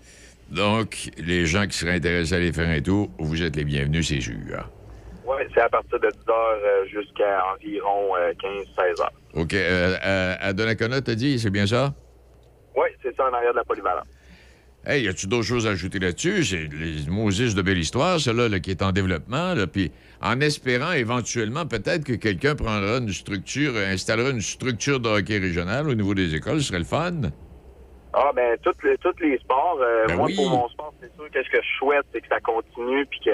[0.52, 4.08] Donc, les gens qui seraient intéressés à aller faire un tour, vous êtes les bienvenus,
[4.08, 4.70] c'est sûr.
[5.28, 8.32] Oui, c'est à partir de 10 heures euh, jusqu'à environ euh,
[8.78, 9.12] 15-16 heures.
[9.34, 9.54] OK.
[9.54, 11.94] euh, à, Donnacona, t'as dit, c'est bien ça?
[12.76, 14.06] Oui, c'est ça en arrière de la polyvalente.
[14.86, 16.46] Hey, y a-tu d'autres choses à ajouter là-dessus?
[16.46, 19.54] C'est les Moses de belle histoire, celle-là, là, qui est en développement.
[19.54, 25.02] Là, puis en espérant éventuellement peut-être que quelqu'un prendra une structure, euh, installera une structure
[25.02, 27.12] de hockey régional au niveau des écoles, ce serait le fun.
[28.14, 28.96] Ah, ben, tous les,
[29.30, 29.78] les sports.
[29.82, 30.36] euh, Ben moi, oui.
[30.36, 33.20] pour mon sport, c'est sûr que ce que je souhaite, c'est que ça continue, puis
[33.26, 33.32] que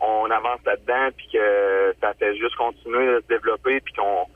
[0.00, 4.26] on avance là-dedans, puis que ça fait juste continuer de se développer, puis qu'on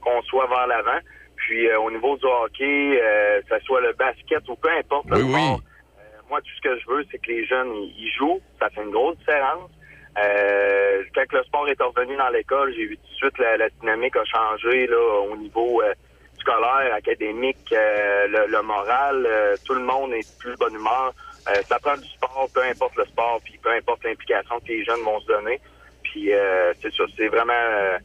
[0.00, 0.98] qu'on soit vers l'avant.
[1.36, 5.10] Puis euh, au niveau du hockey, euh, que ce soit le basket ou peu importe
[5.10, 5.32] le Oui, oui.
[5.32, 5.60] sport,
[5.98, 8.40] euh, moi, tout ce que je veux, c'est que les jeunes, ils, jouent.
[8.58, 9.70] Ça fait une grosse différence.
[10.18, 13.68] Euh, quand le sport est revenu dans l'école, j'ai vu tout de suite la, la
[13.80, 15.92] dynamique a changé là, au niveau euh,
[16.38, 19.24] scolaire, académique, euh, le, le moral.
[19.26, 21.12] euh, tout le monde est de plus bonne humeur.
[21.50, 24.84] Euh, ça prend du sport, peu importe le sport, puis peu importe l'implication que les
[24.84, 25.60] jeunes vont se donner.
[26.02, 27.52] Puis euh, c'est ça, c'est vraiment...
[27.52, 27.98] euh,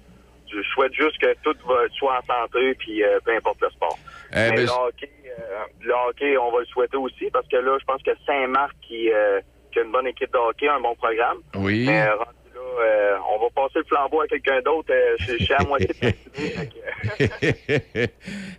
[0.52, 3.98] je souhaite juste que tout va, soit en santé, puis peu importe le sport.
[4.32, 7.58] Eh Mais ben, le, hockey, euh, le hockey, on va le souhaiter aussi, parce que
[7.58, 9.10] là, je pense que Saint-Marc qui,
[9.72, 11.40] qui a une bonne équipe de hockey, un bon programme.
[11.56, 11.86] Oui.
[11.88, 12.08] Mais
[12.80, 14.92] euh, on va passer le flambeau à quelqu'un d'autre.
[14.92, 15.88] Euh, je suis à moitié
[17.20, 18.08] que-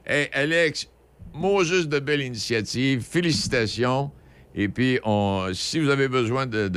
[0.06, 0.90] hey, Alex,
[1.34, 3.02] mot juste de belle initiative.
[3.02, 4.10] Félicitations.
[4.58, 6.70] Et puis, on, si vous avez besoin de,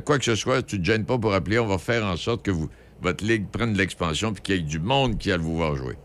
[0.00, 1.58] quoi que ce soit, tu ne te gênes pas pour appeler.
[1.58, 2.70] On va faire en sorte que vous,
[3.02, 5.76] votre ligue prenne de l'expansion puis qu'il y ait du monde qui aille vous voir
[5.76, 5.96] jouer.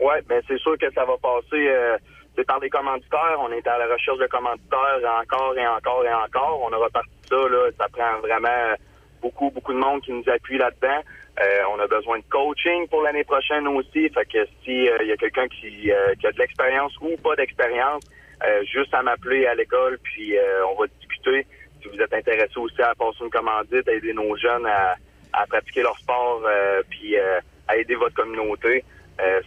[0.00, 1.68] Ouais, ben c'est sûr que ça va passer.
[1.68, 1.96] euh,
[2.36, 3.38] c'est par des commanditaires.
[3.38, 6.60] On est à la recherche de commanditaires encore et encore et encore.
[6.68, 7.36] On a reparti ça.
[7.36, 8.74] Là, ça prend vraiment
[9.22, 11.00] beaucoup, beaucoup de monde qui nous appuie là-dedans.
[11.40, 14.08] Euh, on a besoin de coaching pour l'année prochaine aussi.
[14.10, 18.02] Fait que si euh, il y a quelqu'un qui a de l'expérience ou pas d'expérience,
[18.44, 21.46] euh, juste à m'appeler à l'école, puis euh, on va discuter.
[21.82, 24.96] Si vous êtes intéressé aussi à passer une commandite, à aider nos jeunes à,
[25.32, 28.84] à pratiquer leur sport, euh, puis à aider votre communauté,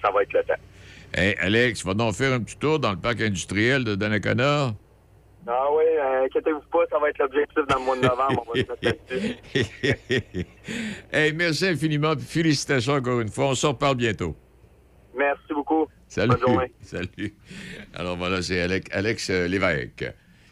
[0.02, 0.62] ça va être le temps.
[1.14, 4.74] Hey, Alex, va donc faire un petit tour dans le parc industriel de Donnacona?
[5.48, 5.84] Ah oui,
[6.26, 8.44] inquiétez-vous pas, ça va être l'objectif dans le mois de novembre.
[8.48, 10.46] On va se mettre là-dessus.
[11.12, 12.16] hey, merci infiniment.
[12.16, 13.46] puis félicitations encore une fois.
[13.46, 14.36] On se reparle bientôt.
[15.16, 15.88] Merci beaucoup.
[16.10, 16.32] Salut.
[16.32, 16.72] Bonne journée.
[16.82, 17.34] Salut.
[17.94, 20.12] Alors voilà, c'est Alex, Alex euh, Lévesque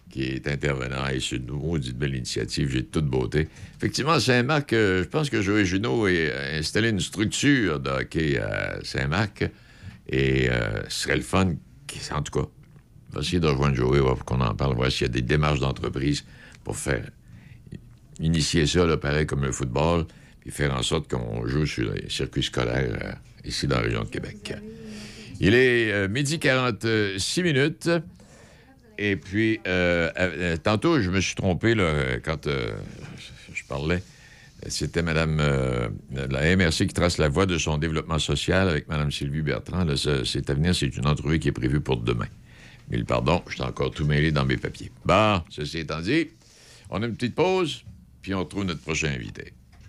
[0.09, 1.07] qui est intervenant.
[1.07, 3.47] Et c'est une maudite belle initiative, j'ai de toute beauté.
[3.77, 8.77] Effectivement, Saint-Marc, euh, je pense que Joël Junot a installé une structure de hockey à
[8.83, 9.49] Saint-Marc.
[10.09, 11.55] Et euh, ce serait le fun,
[12.11, 12.47] en tout cas,
[13.11, 15.21] on va essayer de rejoindre Joël, voir qu'on en parle, voir s'il y a des
[15.21, 16.23] démarches d'entreprise
[16.63, 17.09] pour faire
[18.19, 20.05] initier ça, là, pareil comme le football,
[20.39, 23.11] puis faire en sorte qu'on joue sur les circuits scolaires euh,
[23.43, 24.53] ici dans la région de Québec.
[25.39, 27.89] Il est euh, midi 46 minutes.
[28.97, 34.01] Et puis, euh, euh, tantôt, je me suis trompé là, quand je parlais.
[34.69, 35.38] C'était Mme
[36.11, 39.85] la MRC qui trace la voie de son développement social avec Mme Sylvie Bertrand.
[39.85, 42.25] Là, ça, c'est à venir, c'est une entrevue qui est prévue pour demain.
[42.89, 44.91] Mille pardon, je suis encore tout mêlé dans mes papiers.
[45.05, 46.29] Bon, ceci étant dit,
[46.89, 47.83] on a une petite pause,
[48.23, 49.53] puis on trouve notre prochain invité.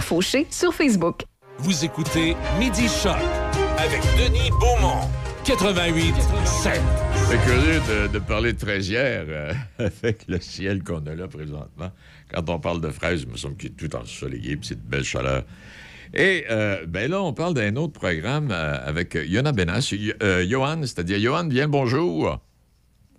[0.00, 1.24] Fauché sur Facebook.
[1.58, 3.16] Vous écoutez Midi Choc
[3.78, 5.08] avec Denis Beaumont.
[5.44, 6.80] 88 7.
[7.28, 11.90] C'est curieux de, de parler de fraisière euh, avec le ciel qu'on a là présentement.
[12.32, 14.88] Quand on parle de fraises, il me semble qu'il est tout ensoleillé, puis c'est de
[14.88, 15.44] belle chaleur.
[16.14, 19.94] Et euh, ben là, on parle d'un autre programme euh, avec Yona Benas.
[20.22, 22.40] Euh, Johan, c'est-à-dire Johan, bien le bonjour.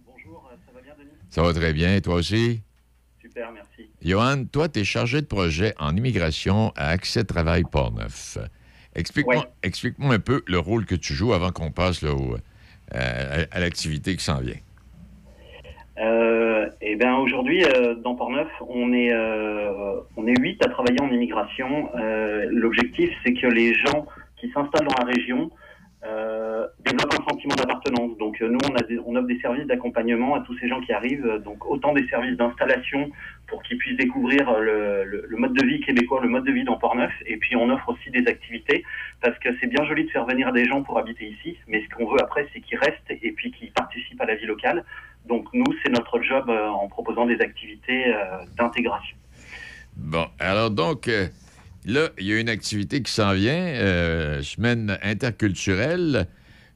[0.05, 1.11] Bonjour, ça va bien, Denis?
[1.29, 2.61] Ça va très bien, toi aussi?
[3.21, 3.66] Super, merci.
[4.07, 8.37] Johan, toi, tu es chargé de projet en immigration à Accès Travail Port-Neuf.
[8.95, 12.37] Explique-moi explique-moi un peu le rôle que tu joues avant qu'on passe là, au-
[12.95, 14.55] euh, à, à l'activité qui s'en vient.
[15.99, 19.13] Euh, eh bien, aujourd'hui, euh, dans Port-Neuf, on est
[20.15, 21.89] on est huit à travailler en immigration.
[22.49, 24.05] L'objectif, c'est que les gens
[24.39, 25.51] qui s'installent dans la région
[26.05, 28.17] euh, développent un sentiment d'appartenance.
[28.19, 31.41] Donc, euh, nous, on, offre des services d'accompagnement à tous ces gens qui arrivent.
[31.43, 33.09] Donc, autant des services d'installation
[33.47, 37.11] pour qu'ils puissent découvrir le, mode de vie québécois, le mode de vie dans Port-Neuf.
[37.25, 38.83] Et puis, on offre aussi des activités
[39.21, 41.95] parce que c'est bien joli de faire venir des gens pour habiter ici, mais ce
[41.95, 44.83] qu'on veut après, c'est qu'ils restent et puis qu'ils participent à la vie locale.
[45.25, 48.13] Donc, nous, c'est notre job euh, en proposant des activités
[48.57, 49.17] d'intégration.
[49.95, 51.09] Bon, alors donc,
[51.87, 56.27] là, il y a une activité qui s'en vient, euh, semaine interculturelle.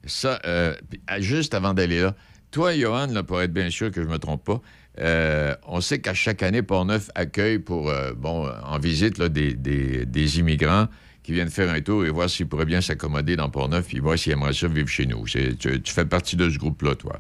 [0.05, 0.74] Ça, euh,
[1.20, 2.16] juste avant d'aller là,
[2.49, 4.62] toi, Johan, là, pour être bien sûr que je ne me trompe pas,
[4.99, 10.05] euh, on sait qu'à chaque année, Port-Neuf accueille pour, bon, en visite là, des, des-
[10.05, 10.88] des immigrants
[11.24, 14.18] qui viennent faire un tour et voir s'ils pourraient bien s'accommoder dans Port-Neuf, puis voir
[14.18, 15.24] s'ils aimeraient ça vivre chez nous.
[15.26, 17.20] Tu, tu fais partie de ce groupe-là, toi?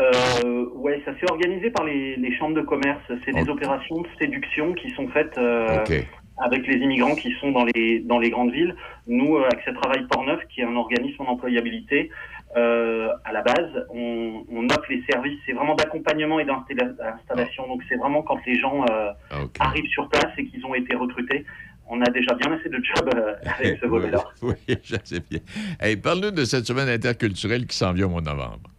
[0.00, 3.02] Euh, ouais, ça s'est organisé par les, les chambres de commerce.
[3.24, 6.06] C'est des opérations de séduction qui sont faites euh, OK.
[6.40, 8.74] Avec les immigrants qui sont dans les dans les grandes villes.
[9.06, 12.10] Nous, euh, Accès Travail Port-Neuf, qui est un organisme en employabilité,
[12.56, 13.86] euh, à la base.
[13.90, 17.68] On, on offre les services, c'est vraiment d'accompagnement et d'installation.
[17.68, 19.12] Donc c'est vraiment quand les gens euh,
[19.60, 21.44] arrivent sur place et qu'ils ont été recrutés.
[21.92, 24.24] On a déjà bien assez de jobs euh, avec ce volet-là.
[24.42, 25.40] oui, je sais bien.
[25.78, 28.70] Hey, Parle-nous de cette semaine interculturelle qui s'en vient au mois de novembre.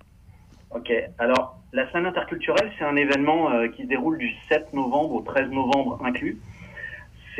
[0.72, 0.92] OK.
[1.20, 5.50] Alors, la semaine interculturelle, c'est un événement qui se déroule du 7 novembre au 13
[5.50, 6.38] novembre inclus.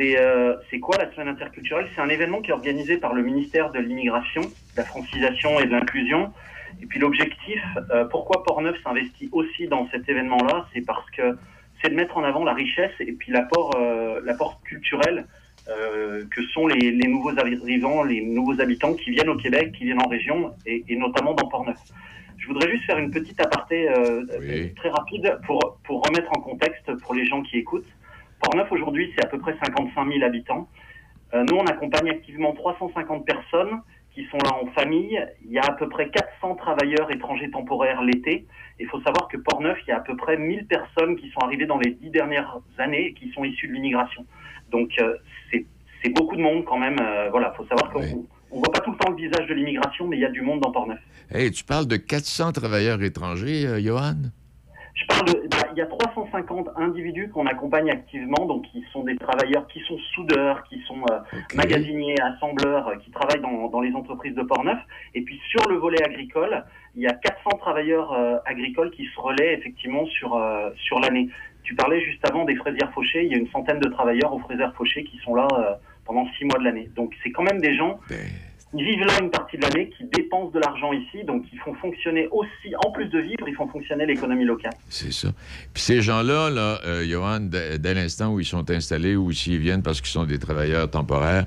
[0.02, 1.86] C'est euh, c'est quoi la semaine interculturelle?
[1.94, 5.66] C'est un événement qui est organisé par le ministère de l'immigration, de la francisation et
[5.66, 6.32] de l'inclusion.
[6.82, 11.38] Et puis l'objectif, euh, pourquoi Portneuf s'investit aussi dans cet événement-là, c'est parce que
[11.80, 14.20] c'est de mettre en avant la richesse et puis l'apport euh,
[14.64, 15.26] culturel
[15.68, 19.84] euh, que sont les, les nouveaux arrivants, les nouveaux habitants qui viennent au Québec, qui
[19.84, 21.78] viennent en région et, et notamment dans Portneuf.
[22.38, 23.88] Je voudrais juste faire une petite aparté
[24.74, 27.86] très rapide pour, pour remettre en contexte pour les gens qui écoutent.
[28.42, 30.68] Portneuf aujourd'hui, c'est à peu près 55 000 habitants.
[31.32, 33.80] Euh, nous, on accompagne activement 350 personnes
[34.14, 35.18] qui sont là en famille.
[35.44, 38.46] Il y a à peu près 400 travailleurs étrangers temporaires l'été.
[38.78, 41.40] Il faut savoir que Portneuf, il y a à peu près 1000 personnes qui sont
[41.40, 44.26] arrivées dans les dix dernières années et qui sont issues de l'immigration.
[44.70, 45.16] Donc, euh,
[46.02, 46.96] c'est beaucoup de monde quand même.
[47.00, 50.08] Euh, voilà, faut savoir qu'on on voit pas tout le temps le visage de l'immigration,
[50.08, 50.98] mais il y a du monde dans Portneuf.
[51.30, 54.16] Hey, tu parles de 400 travailleurs étrangers, euh, Johan?
[54.94, 59.04] Je parle de, bah, il y a 350 individus qu'on accompagne activement, donc qui sont
[59.04, 61.18] des travailleurs qui sont soudeurs, qui sont euh,
[61.54, 64.78] magasiniers, assembleurs, euh, qui travaillent dans, dans les entreprises de Portneuf.
[65.14, 66.64] Et puis sur le volet agricole,
[66.94, 71.28] il y a 400 travailleurs euh, agricoles qui se relaient effectivement sur euh, sur l'année.
[71.62, 74.40] Tu parlais juste avant des fraisières fauchées, il y a une centaine de travailleurs aux
[74.40, 75.46] fraisières fauchées qui sont là
[76.04, 76.90] pendant six mois de l'année.
[76.96, 78.00] Donc c'est quand même des gens
[78.72, 81.74] qui vivent là une partie de l'année, qui dépensent de l'argent ici, donc ils font
[81.74, 84.72] fonctionner aussi, en plus de vivre, ils font fonctionner l'économie locale.
[84.88, 85.28] C'est ça.
[85.74, 89.82] Puis ces gens-là, là, euh, Johan, dès, l'instant où ils sont installés ou s'ils viennent
[89.82, 91.46] parce qu'ils sont des travailleurs temporaires,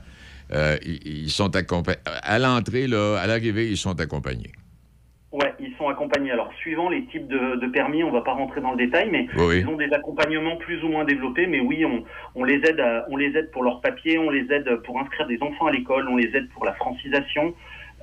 [0.54, 1.98] euh, ils, ils sont accompagnés.
[2.06, 4.52] À l'entrée, là, à l'arrivée, ils sont accompagnés.
[5.36, 6.32] Ouais, ils sont accompagnés.
[6.32, 9.28] Alors, suivant les types de, de permis, on va pas rentrer dans le détail, mais
[9.38, 11.46] Oui, ils ont des accompagnements plus ou moins développés.
[11.46, 12.04] Mais oui, on,
[12.36, 15.28] on les aide, à- on les aide pour leurs papiers, on les aide pour inscrire
[15.28, 17.54] des enfants à l'école, on les aide pour la francisation.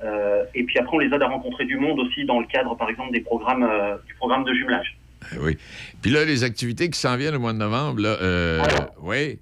[0.03, 2.75] Euh, et puis après, on les aide à rencontrer du monde aussi dans le cadre,
[2.75, 4.95] par exemple, des programmes, euh, du programme de jumelage.
[5.33, 5.57] Euh, Oui.
[6.01, 8.61] Puis là, les activités qui s'en viennent au mois de novembre, là, euh,
[9.01, 9.39] oui.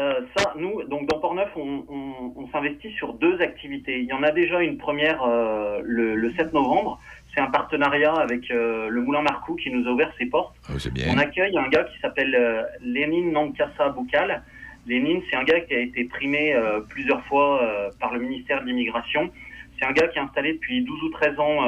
[0.00, 3.98] Euh, ça, nous, donc dans Portneuf, on, on, on s'investit sur deux activités.
[3.98, 7.00] Il y en a déjà une première euh, le, le 7 novembre.
[7.38, 10.56] C'est un partenariat avec euh, le Moulin Marcou qui nous a ouvert ses portes.
[10.68, 11.06] Oh, bien.
[11.14, 14.42] On accueille un gars qui s'appelle euh, Lénine Nankassa Boukal.
[14.88, 18.60] Lénine, c'est un gars qui a été primé euh, plusieurs fois euh, par le ministère
[18.62, 19.30] de l'Immigration.
[19.78, 21.58] C'est un gars qui est installé depuis 12 ou 13 ans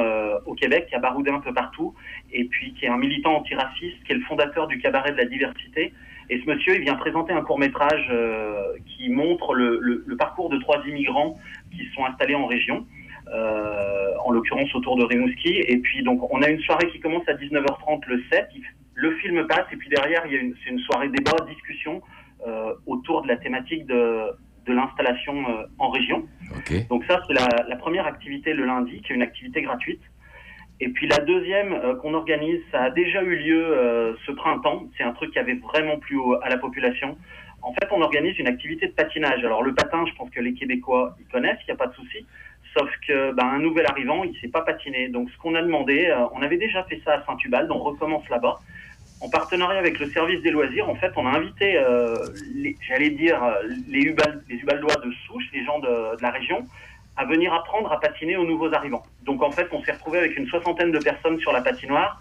[0.45, 1.95] au Québec, qui a baroudé un peu partout,
[2.33, 5.23] et puis qui est un militant antiraciste, qui est le fondateur du cabaret de la
[5.23, 5.93] diversité.
[6.29, 8.11] Et ce monsieur, il vient présenter un court métrage
[8.85, 11.39] qui montre le, le- le parcours de trois immigrants
[11.71, 12.85] qui sont installés en région,
[13.31, 15.53] euh, en l'occurrence autour de Rimouski.
[15.67, 18.47] Et puis donc on a une soirée qui commence à 19h30 le 7.
[18.55, 18.63] Il-
[18.93, 22.01] Le film passe et puis derrière il y a une, c'est une soirée débat, discussion
[22.47, 24.27] euh, autour de la thématique de,
[24.67, 26.27] de l'installation euh, en région.
[26.89, 30.01] Donc ça c'est la, la première activité le lundi, qui est une activité gratuite.
[30.83, 34.87] Et puis la deuxième qu'on organise, ça a déjà eu lieu ce printemps.
[34.97, 37.17] C'est un truc qui avait vraiment plu à la population.
[37.61, 39.45] En fait, on organise une activité de patinage.
[39.45, 41.93] Alors le patin, je pense que les Québécois ils connaissent, il n'y a pas de
[41.93, 42.25] souci.
[42.77, 45.09] Sauf que ben, un nouvel arrivant, il sait pas patiner.
[45.09, 47.91] Donc ce qu'on a demandé, euh, on avait déjà fait ça à Saint-Tubal, donc on
[47.91, 48.59] recommence là-bas.
[49.19, 52.15] En partenariat avec le service des loisirs, en fait, on a invité, euh,
[52.87, 56.65] j'allais dire, euh, les, Hubal, les Hubaldois de souche, les gens de, de la région,
[57.17, 59.03] à venir apprendre à patiner aux nouveaux arrivants.
[59.23, 62.19] Donc en fait, on s'est retrouvé avec une soixantaine de personnes sur la patinoire,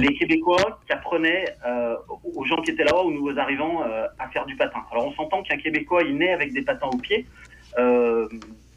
[0.00, 1.94] les Québécois qui apprenaient euh,
[2.34, 3.84] aux gens qui étaient là-bas, aux nouveaux arrivants,
[4.18, 4.82] à faire du patin.
[4.90, 7.24] Alors on s'entend qu'un Québécois, il naît avec des patins aux pieds.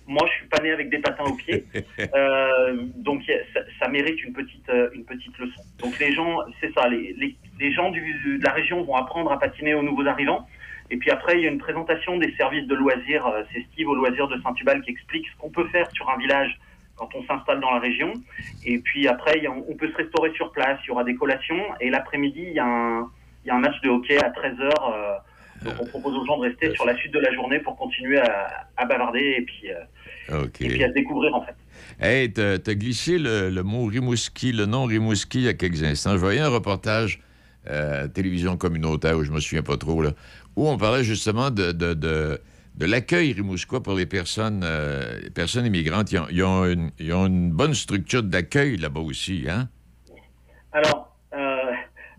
[0.08, 1.66] Moi, je suis pas né avec des patins aux pieds,
[2.16, 5.62] Euh, donc ça, ça mérite une petite euh, une petite leçon.
[5.80, 9.32] Donc les gens, c'est ça, les, les, les gens du, de la région vont apprendre
[9.32, 10.48] à patiner aux nouveaux arrivants.
[10.92, 13.26] Et puis après, il y a une présentation des services de loisirs.
[13.26, 16.18] euh, C'est Steve au loisir de Saint-Tubal qui explique ce qu'on peut faire sur un
[16.18, 16.60] village
[16.96, 18.14] quand on s'installe dans la région.
[18.66, 20.80] Et puis après, on peut se restaurer sur place.
[20.84, 21.64] Il y aura des collations.
[21.82, 23.10] Et l'après-midi, il y a un
[23.44, 24.70] il y a un match de hockey à 13h.
[25.64, 28.18] donc on propose aux gens de rester sur la suite de la journée pour continuer
[28.20, 29.70] à, à bavarder et puis,
[30.30, 31.56] et puis à découvrir en fait.
[32.00, 36.14] Hey, t'as glissé le, le mot Rimouski, le nom Rimouski il y a quelques instants.
[36.14, 37.22] Je voyais un reportage
[37.70, 40.12] euh, télévision communautaire, où je me souviens pas trop, là,
[40.56, 42.42] où on parlait justement de, de, de,
[42.76, 46.12] de l'accueil rimouskois pour les personnes, euh, les personnes immigrantes.
[46.12, 49.70] Ils ont, ils ont une, ils ont une bonne structure d'accueil là-bas aussi, hein?
[50.74, 51.05] Alors,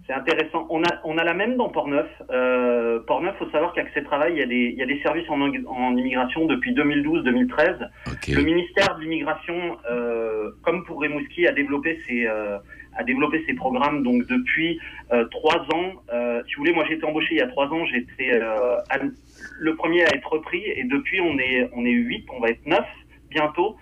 [0.06, 0.66] C'est intéressant.
[0.70, 2.06] On a, on a la même dans Portneuf.
[2.30, 5.28] Euh, Portneuf, faut savoir qu'Accès Travail, il y, a des, il y a des services
[5.28, 7.88] en, en immigration depuis 2012-2013.
[8.28, 12.58] Le ministère de l'immigration, euh, comme pour Rimouski, a développé ses, euh,
[12.96, 14.78] a développé ses programmes donc depuis
[15.12, 15.92] euh, trois ans.
[16.12, 17.84] Euh, si vous voulez, moi j'ai été embauché il y a trois ans.
[17.86, 18.76] J'étais euh,
[19.58, 22.64] le premier à être repris et depuis on est on est huit, on va être
[22.66, 22.86] neuf
[23.30, 23.76] bientôt.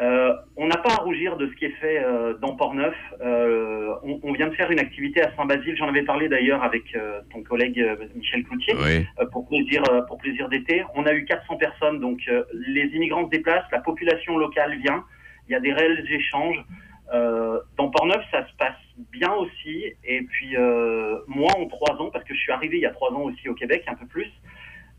[0.00, 2.94] Euh, on n'a pas à rougir de ce qui est fait euh, dans Portneuf.
[3.20, 5.76] Euh, on, on vient de faire une activité à Saint-Basile.
[5.76, 9.06] J'en avais parlé d'ailleurs avec euh, ton collègue euh, Michel Cloutier Oui.
[9.20, 10.84] euh, pour plaisir euh, pour plaisir d'été.
[10.94, 15.04] On a eu 400 personnes, donc euh, les immigrants se déplacent, la population locale vient.
[15.48, 16.64] Il y a des réels échanges.
[17.12, 18.78] Euh, dans Portneuf, ça se passe
[19.12, 19.84] bien aussi.
[20.04, 22.90] Et puis euh, moi, en trois ans, parce que je suis arrivé il y a
[22.92, 24.30] trois ans aussi au Québec, un peu plus.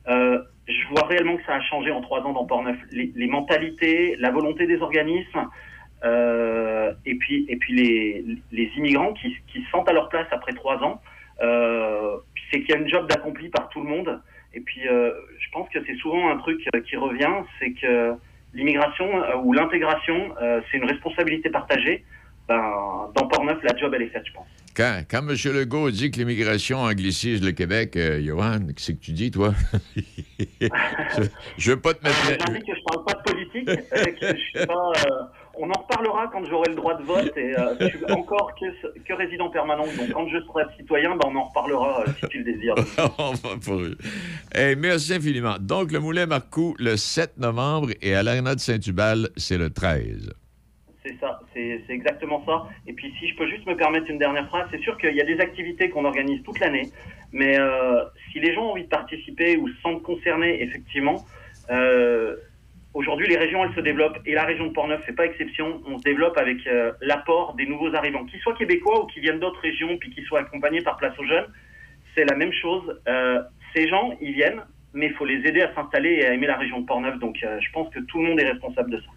[0.07, 2.77] Euh, je vois réellement que ça a changé en trois ans dans Portneuf.
[2.91, 5.47] Les, les mentalités, la volonté des organismes,
[6.03, 10.27] euh, et puis et puis les, les immigrants qui, qui se sentent à leur place
[10.31, 11.01] après trois ans.
[11.41, 12.17] Euh,
[12.51, 14.21] c'est qu'il y a une job d'accompli par tout le monde.
[14.53, 18.13] Et puis euh, je pense que c'est souvent un truc euh, qui revient, c'est que
[18.53, 19.07] l'immigration
[19.43, 20.35] ou l'intégration,
[20.69, 22.03] c'est une responsabilité partagée.
[22.49, 24.47] Ben, dans Portneuf, la job elle est faite, je pense.
[24.75, 25.35] Quand, quand M.
[25.53, 29.53] Legault dit que l'immigration anglicise le Québec, euh, Johan, qu'est-ce que tu dis, toi?
[30.61, 31.23] je,
[31.57, 32.37] je veux pas te mettre...
[32.51, 33.69] Dit que je parle pas de politique.
[33.69, 35.23] euh, que je suis pas, euh,
[35.55, 38.97] on en reparlera quand j'aurai le droit de vote et euh, je suis encore que,
[38.99, 39.85] que résident permanent.
[39.85, 42.75] Donc quand je serai citoyen, ben, on en reparlera euh, si tu le désires.
[43.17, 43.97] On va pour eux.
[44.55, 45.57] Hey, merci infiniment.
[45.59, 50.31] Donc, le Moulin Marcoux, le 7 novembre, et à l'Arena de Saint-Hubal, c'est le 13.
[51.03, 52.67] C'est ça, c'est exactement ça.
[52.85, 55.21] Et puis si je peux juste me permettre une dernière phrase, c'est sûr qu'il y
[55.21, 56.91] a des activités qu'on organise toute l'année,
[57.31, 61.25] mais euh, si les gens ont envie de participer ou se sentent concernés, effectivement,
[61.71, 62.35] euh,
[62.93, 65.81] aujourd'hui les régions elles se développent et la région de Portneuf fait pas exception.
[65.87, 69.39] On se développe avec euh, l'apport des nouveaux arrivants, qu'ils soient québécois ou qui viennent
[69.39, 71.47] d'autres régions, puis qu'ils soient accompagnés par Place aux Jeunes.
[72.13, 73.01] C'est la même chose.
[73.73, 74.61] Ces gens, ils viennent,
[74.93, 77.17] mais il faut les aider à s'installer et à aimer la région de Portneuf.
[77.19, 79.07] Donc je pense que tout le monde est responsable de ça.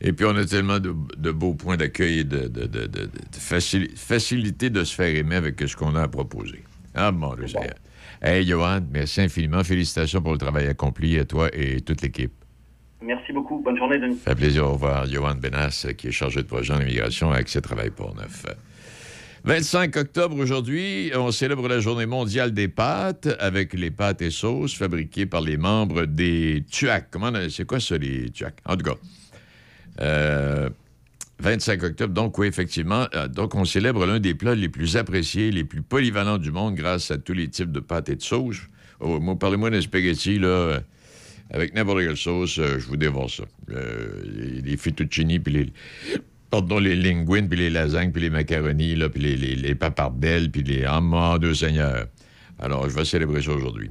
[0.00, 3.06] Et puis, on a tellement de, de beaux points d'accueil et de, de, de- de-
[3.06, 6.62] de facili- facilité de se faire aimer avec ce qu'on a à proposer.
[6.94, 7.74] Ah, mon Dieu, Seigneur.
[8.22, 9.62] Hey, Johan, merci infiniment.
[9.64, 12.32] Félicitations pour le travail accompli à toi et toute l'équipe.
[13.02, 13.60] Merci beaucoup.
[13.62, 14.16] Bonne journée, Denis.
[14.24, 17.36] Ça fait plaisir de revoir Johan Benas, qui est chargé de projet en immigration à
[17.36, 18.46] Accès Travail pour neuf.
[19.44, 24.74] 25 octobre aujourd'hui, on célèbre la journée mondiale des pâtes avec les pâtes et sauces
[24.74, 27.08] fabriquées par les membres des TUAC.
[27.10, 28.54] Comment c'est quoi ça, les TUAC?
[28.64, 28.94] En tout cas,
[30.00, 30.68] euh,
[31.40, 33.06] 25 octobre, donc oui, effectivement.
[33.14, 36.74] euh, donc, on célèbre l'un des plats les plus appréciés, les plus polyvalents du monde
[36.74, 38.62] grâce à tous les types de pâtes et de sauces.
[39.00, 40.80] Oh, moi, parlez-moi d'un spaghetti, là, euh,
[41.50, 43.44] avec n'importe quelle sauce, euh, je vous dévore ça.
[43.70, 44.22] Euh,
[44.64, 45.72] les, fettuccini, puis les...
[46.50, 50.50] Pardon, les linguines, puis les lasagnes, puis les macaronis, là, puis les, les, les papardelles,
[50.50, 50.84] puis les...
[50.84, 52.06] Ah, mon Dieu Seigneur!
[52.60, 53.90] Alors, je vais célébrer ça aujourd'hui.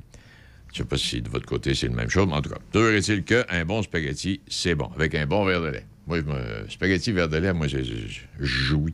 [0.71, 2.57] Je sais pas si de votre côté c'est la même chose, mais en tout cas,
[2.71, 5.85] toujours est-il qu'un bon spaghetti, c'est bon, avec un bon verre de lait.
[6.07, 7.77] Moi, me- spaghetti, lait, moi, je,
[8.39, 8.93] jouis.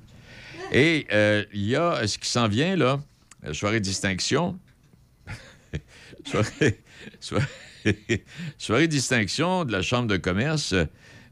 [0.72, 3.00] Et euh, il y a ce qui s'en vient, là,
[3.46, 4.60] euh, soirée distinction.
[6.26, 6.80] soirée,
[7.20, 8.24] soirée,
[8.58, 10.74] soirée distinction de la Chambre de commerce.
[10.74, 10.86] Euh,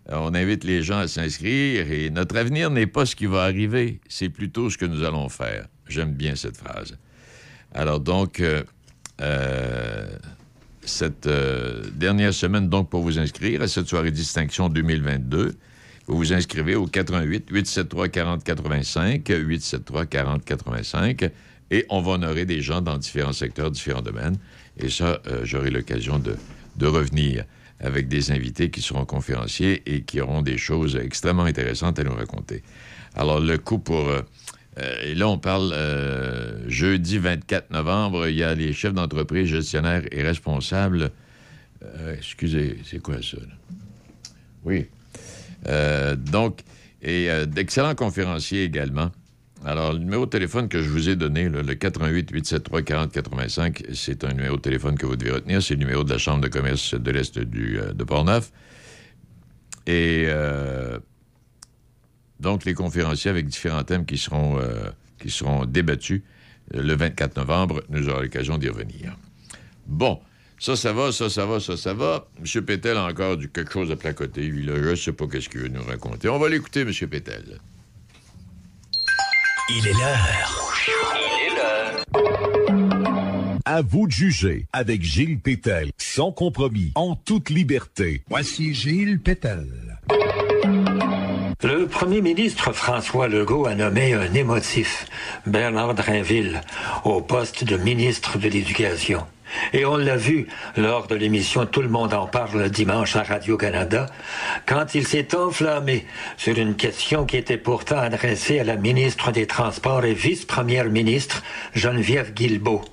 [0.07, 3.99] on invite les gens à s'inscrire et notre avenir n'est pas ce qui va arriver,
[4.07, 5.67] c'est plutôt ce que nous allons faire.
[5.87, 6.97] J'aime bien cette phrase.
[7.73, 8.63] Alors donc, euh,
[9.21, 10.07] euh,
[10.89, 15.55] cette euh, dernière semaine, donc, pour vous inscrire à cette soirée distinction 2022,
[16.07, 21.29] vous vous inscrivez au 88 873 40 85 873 40 85
[21.69, 24.37] et on va honorer des gens dans différents secteurs, différents domaines.
[24.77, 26.35] Et ça, euh, j'aurai l'occasion de,
[26.77, 27.43] de revenir
[27.79, 32.15] avec des invités qui seront conférenciers et qui auront des choses extrêmement intéressantes à nous
[32.15, 32.63] raconter.
[33.15, 34.07] Alors, le coup pour...
[34.07, 34.21] euh,
[34.79, 38.27] euh, et là, on parle euh, jeudi 24 novembre.
[38.27, 41.11] Il y a les chefs d'entreprise, gestionnaires et responsables.
[41.83, 43.37] Euh, excusez, c'est quoi ça?
[44.63, 44.87] Oui.
[46.31, 46.61] Donc,
[47.01, 49.11] et d'excellents conférenciers également.
[49.65, 53.83] Alors, le numéro de téléphone que je vous ai donné, le 88 873 40 85,
[53.93, 55.61] c'est un numéro de téléphone que vous devez retenir.
[55.61, 58.51] C'est le numéro de la Chambre de commerce de l'Est du, de Portneuf.
[59.87, 60.27] Et
[62.39, 66.21] donc, les conférenciers avec différents thèmes qui seront, euh, qui seront débattus
[66.75, 69.15] euh, le 24 novembre, nous aurons l'occasion d'y revenir.
[69.87, 70.19] Bon,
[70.59, 72.27] ça, ça va, ça, ça va, ça, ça va.
[72.39, 72.61] M.
[72.63, 74.41] Pétel a encore du quelque chose à placoter.
[74.41, 76.29] Lui, là, je ne sais pas qu'est-ce qu'il veut nous raconter.
[76.29, 76.91] On va l'écouter, M.
[77.09, 77.59] Pétel.
[79.69, 80.73] Il est l'heure.
[80.87, 82.03] Il est l'heure.
[83.65, 88.23] À vous de juger avec Gilles Pétel, sans compromis, en toute liberté.
[88.29, 89.67] Voici Gilles Pétel.
[91.63, 95.07] Le premier ministre François Legault a nommé un émotif,
[95.47, 96.61] Bernard Drinville,
[97.03, 99.25] au poste de ministre de l'Éducation.
[99.73, 100.45] Et on l'a vu
[100.75, 104.05] lors de l'émission Tout le monde en parle dimanche à Radio-Canada,
[104.67, 106.05] quand il s'est enflammé
[106.37, 111.41] sur une question qui était pourtant adressée à la ministre des Transports et vice-première ministre
[111.73, 112.85] Geneviève Guilbeault.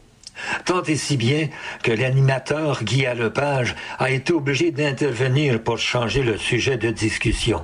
[0.64, 1.50] Tant et si bien
[1.82, 7.62] que l'animateur Guy Lepage a été obligé d'intervenir pour changer le sujet de discussion.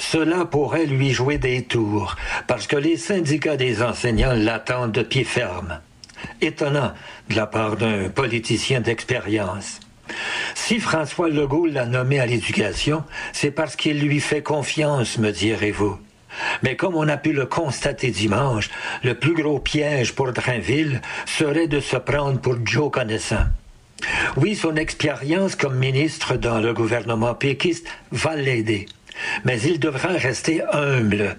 [0.00, 5.24] Cela pourrait lui jouer des tours, parce que les syndicats des enseignants l'attendent de pied
[5.24, 5.78] ferme.
[6.40, 6.94] Étonnant
[7.28, 9.78] de la part d'un politicien d'expérience.
[10.54, 15.98] Si François Legault l'a nommé à l'éducation, c'est parce qu'il lui fait confiance, me direz-vous.
[16.62, 18.70] Mais comme on a pu le constater dimanche,
[19.04, 23.44] le plus gros piège pour Drainville serait de se prendre pour Joe Connaissant.
[24.38, 28.86] Oui, son expérience comme ministre dans le gouvernement péquiste va l'aider.
[29.44, 31.36] Mais il devra rester humble.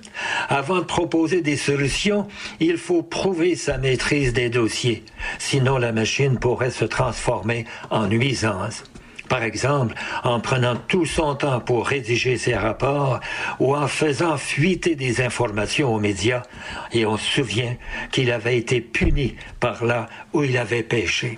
[0.50, 2.28] Avant de proposer des solutions,
[2.60, 5.04] il faut prouver sa maîtrise des dossiers.
[5.40, 8.84] Sinon, la machine pourrait se transformer en nuisance.
[9.32, 13.22] Par exemple, en prenant tout son temps pour rédiger ses rapports
[13.60, 16.44] ou en faisant fuiter des informations aux médias,
[16.92, 17.78] et on se souvient
[18.12, 21.38] qu'il avait été puni par là où il avait péché.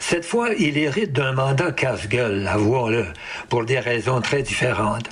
[0.00, 3.06] Cette fois, il hérite d'un mandat casse-gueule, avouons-le,
[3.48, 5.08] pour des raisons très différentes.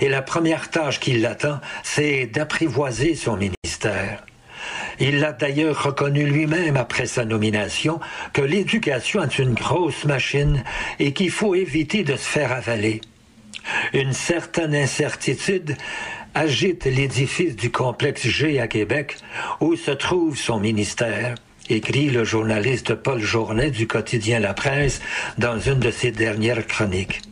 [0.00, 4.24] Et la première tâche qui l'attend, c'est d'apprivoiser son ministère.
[4.98, 8.00] Il l'a d'ailleurs reconnu lui-même après sa nomination
[8.32, 10.62] que l'éducation est une grosse machine
[10.98, 13.00] et qu'il faut éviter de se faire avaler.
[13.94, 15.76] Une certaine incertitude
[16.34, 19.16] agite l'édifice du complexe G à Québec
[19.60, 21.34] où se trouve son ministère
[21.68, 25.00] écrit le journaliste Paul Journet du quotidien La Presse
[25.38, 27.22] dans une de ses dernières chroniques.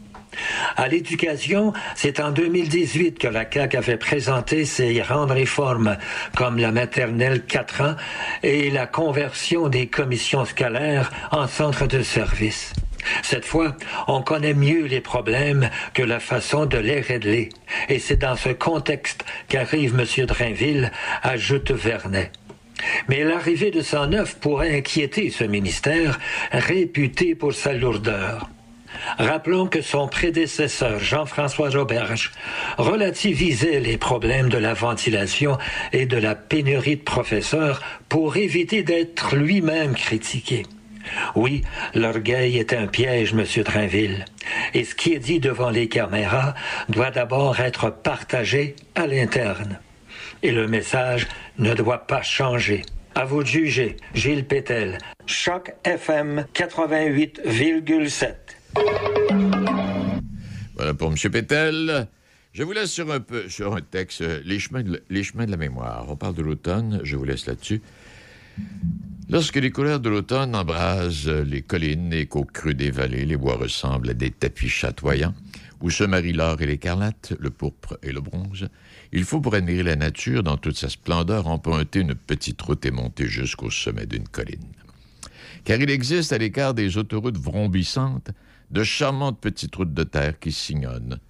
[0.77, 5.97] À l'éducation, c'est en 2018 que la CAQ avait présenté ses grandes réformes,
[6.37, 7.97] comme la maternelle 4 ans
[8.43, 12.73] et la conversion des commissions scolaires en centres de service.
[13.23, 13.77] Cette fois,
[14.07, 17.49] on connaît mieux les problèmes que la façon de les régler.
[17.89, 20.27] Et c'est dans ce contexte qu'arrive M.
[20.27, 22.33] Drainville, ajoute Vernet.
[23.09, 26.19] Mais l'arrivée de 109 pourrait inquiéter ce ministère,
[26.53, 28.49] réputé pour sa lourdeur.
[29.19, 32.33] Rappelons que son prédécesseur, Jean-François Roberge,
[32.77, 35.59] relativisait les problèmes de la ventilation
[35.93, 40.65] et de la pénurie de professeurs pour éviter d'être lui-même critiqué.
[41.35, 41.63] Oui,
[41.95, 44.25] l'orgueil est un piège, Monsieur Drainville.
[44.75, 46.55] Et ce qui est dit devant les caméras
[46.89, 49.81] doit d'abord être partagé à l'interne.
[50.43, 51.27] Et le message
[51.59, 52.83] ne doit pas changer.
[53.15, 53.97] À vous de juger.
[54.15, 58.58] Gilles Pétel, Choc FM 88,7.
[60.75, 61.17] Voilà pour M.
[61.31, 62.09] Pétel.
[62.53, 65.51] Je vous laisse sur un peu sur un texte, les chemins, de, les chemins de
[65.51, 66.07] la mémoire.
[66.09, 67.83] On parle de l'automne, je vous laisse là-dessus.
[69.31, 73.57] Lorsque les couleurs de l'automne embrasent les collines et qu'au creux des vallées, les bois
[73.57, 75.35] ressemblent à des tapis chatoyants,
[75.83, 78.69] où se marient l'or et l'écarlate, le pourpre et le bronze,
[79.13, 82.91] il faut pour admirer la nature dans toute sa splendeur emprunter une petite route et
[82.91, 84.73] monter jusqu'au sommet d'une colline.
[85.65, 88.31] Car il existe à l'écart des autoroutes vrombissantes
[88.71, 91.21] de charmantes petites routes de terre qui sillonnent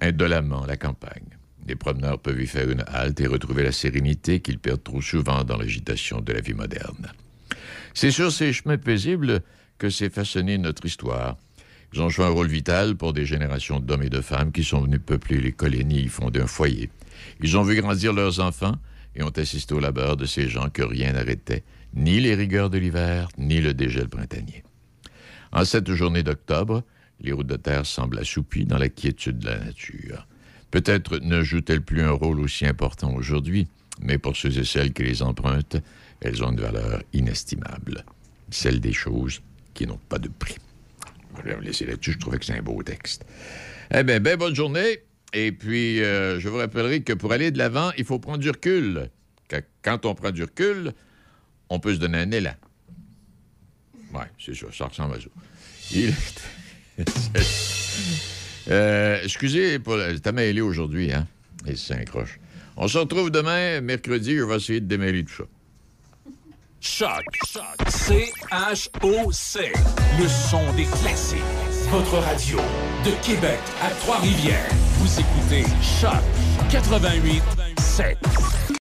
[0.00, 1.38] indolemment la campagne.
[1.66, 5.44] Les promeneurs peuvent y faire une halte et retrouver la sérénité qu'ils perdent trop souvent
[5.44, 7.12] dans l'agitation de la vie moderne.
[7.94, 9.42] C'est sur ces chemins paisibles
[9.78, 11.36] que s'est façonnée notre histoire.
[11.92, 14.80] Ils ont joué un rôle vital pour des générations d'hommes et de femmes qui sont
[14.80, 16.90] venus peupler les collines et y fonder un foyer.
[17.40, 18.76] Ils ont vu grandir leurs enfants
[19.14, 21.64] et ont assisté au labeur de ces gens que rien n'arrêtait,
[21.94, 24.64] ni les rigueurs de l'hiver, ni le dégel printanier.
[25.52, 26.82] En cette journée d'octobre,
[27.20, 30.26] les routes de terre semblent assoupies dans la quiétude de la nature.
[30.70, 33.68] Peut-être ne jouent-elles plus un rôle aussi important aujourd'hui,
[34.00, 35.76] mais pour ceux et celles qui les empruntent,
[36.22, 38.04] elles ont une valeur inestimable,
[38.50, 39.42] celle des choses
[39.74, 40.56] qui n'ont pas de prix.
[41.38, 43.24] Je vais me laisser là-dessus, je trouvais que c'est un beau texte.
[43.94, 45.00] Eh bien, ben bonne journée.
[45.34, 48.50] Et puis, euh, je vous rappellerai que pour aller de l'avant, il faut prendre du
[48.50, 49.10] recul.
[49.82, 50.92] quand on prend du recul,
[51.68, 52.54] on peut se donner un élan.
[54.12, 55.26] Oui, c'est ça, ça ressemble à ça.
[55.92, 56.14] Il...
[58.70, 61.26] euh, excusez pour T'as mêlé aujourd'hui, hein?
[61.66, 62.38] Et c'est un croche.
[62.76, 65.44] On se retrouve demain, mercredi, je vais essayer de démêler tout ça.
[66.80, 69.72] Choc, choc, C-H-O-C,
[70.18, 71.38] le son des classiques.
[71.90, 72.58] Votre radio,
[73.04, 74.68] de Québec à Trois-Rivières.
[74.98, 76.22] Vous écoutez Choc
[76.70, 77.42] 88
[77.78, 78.62] 7.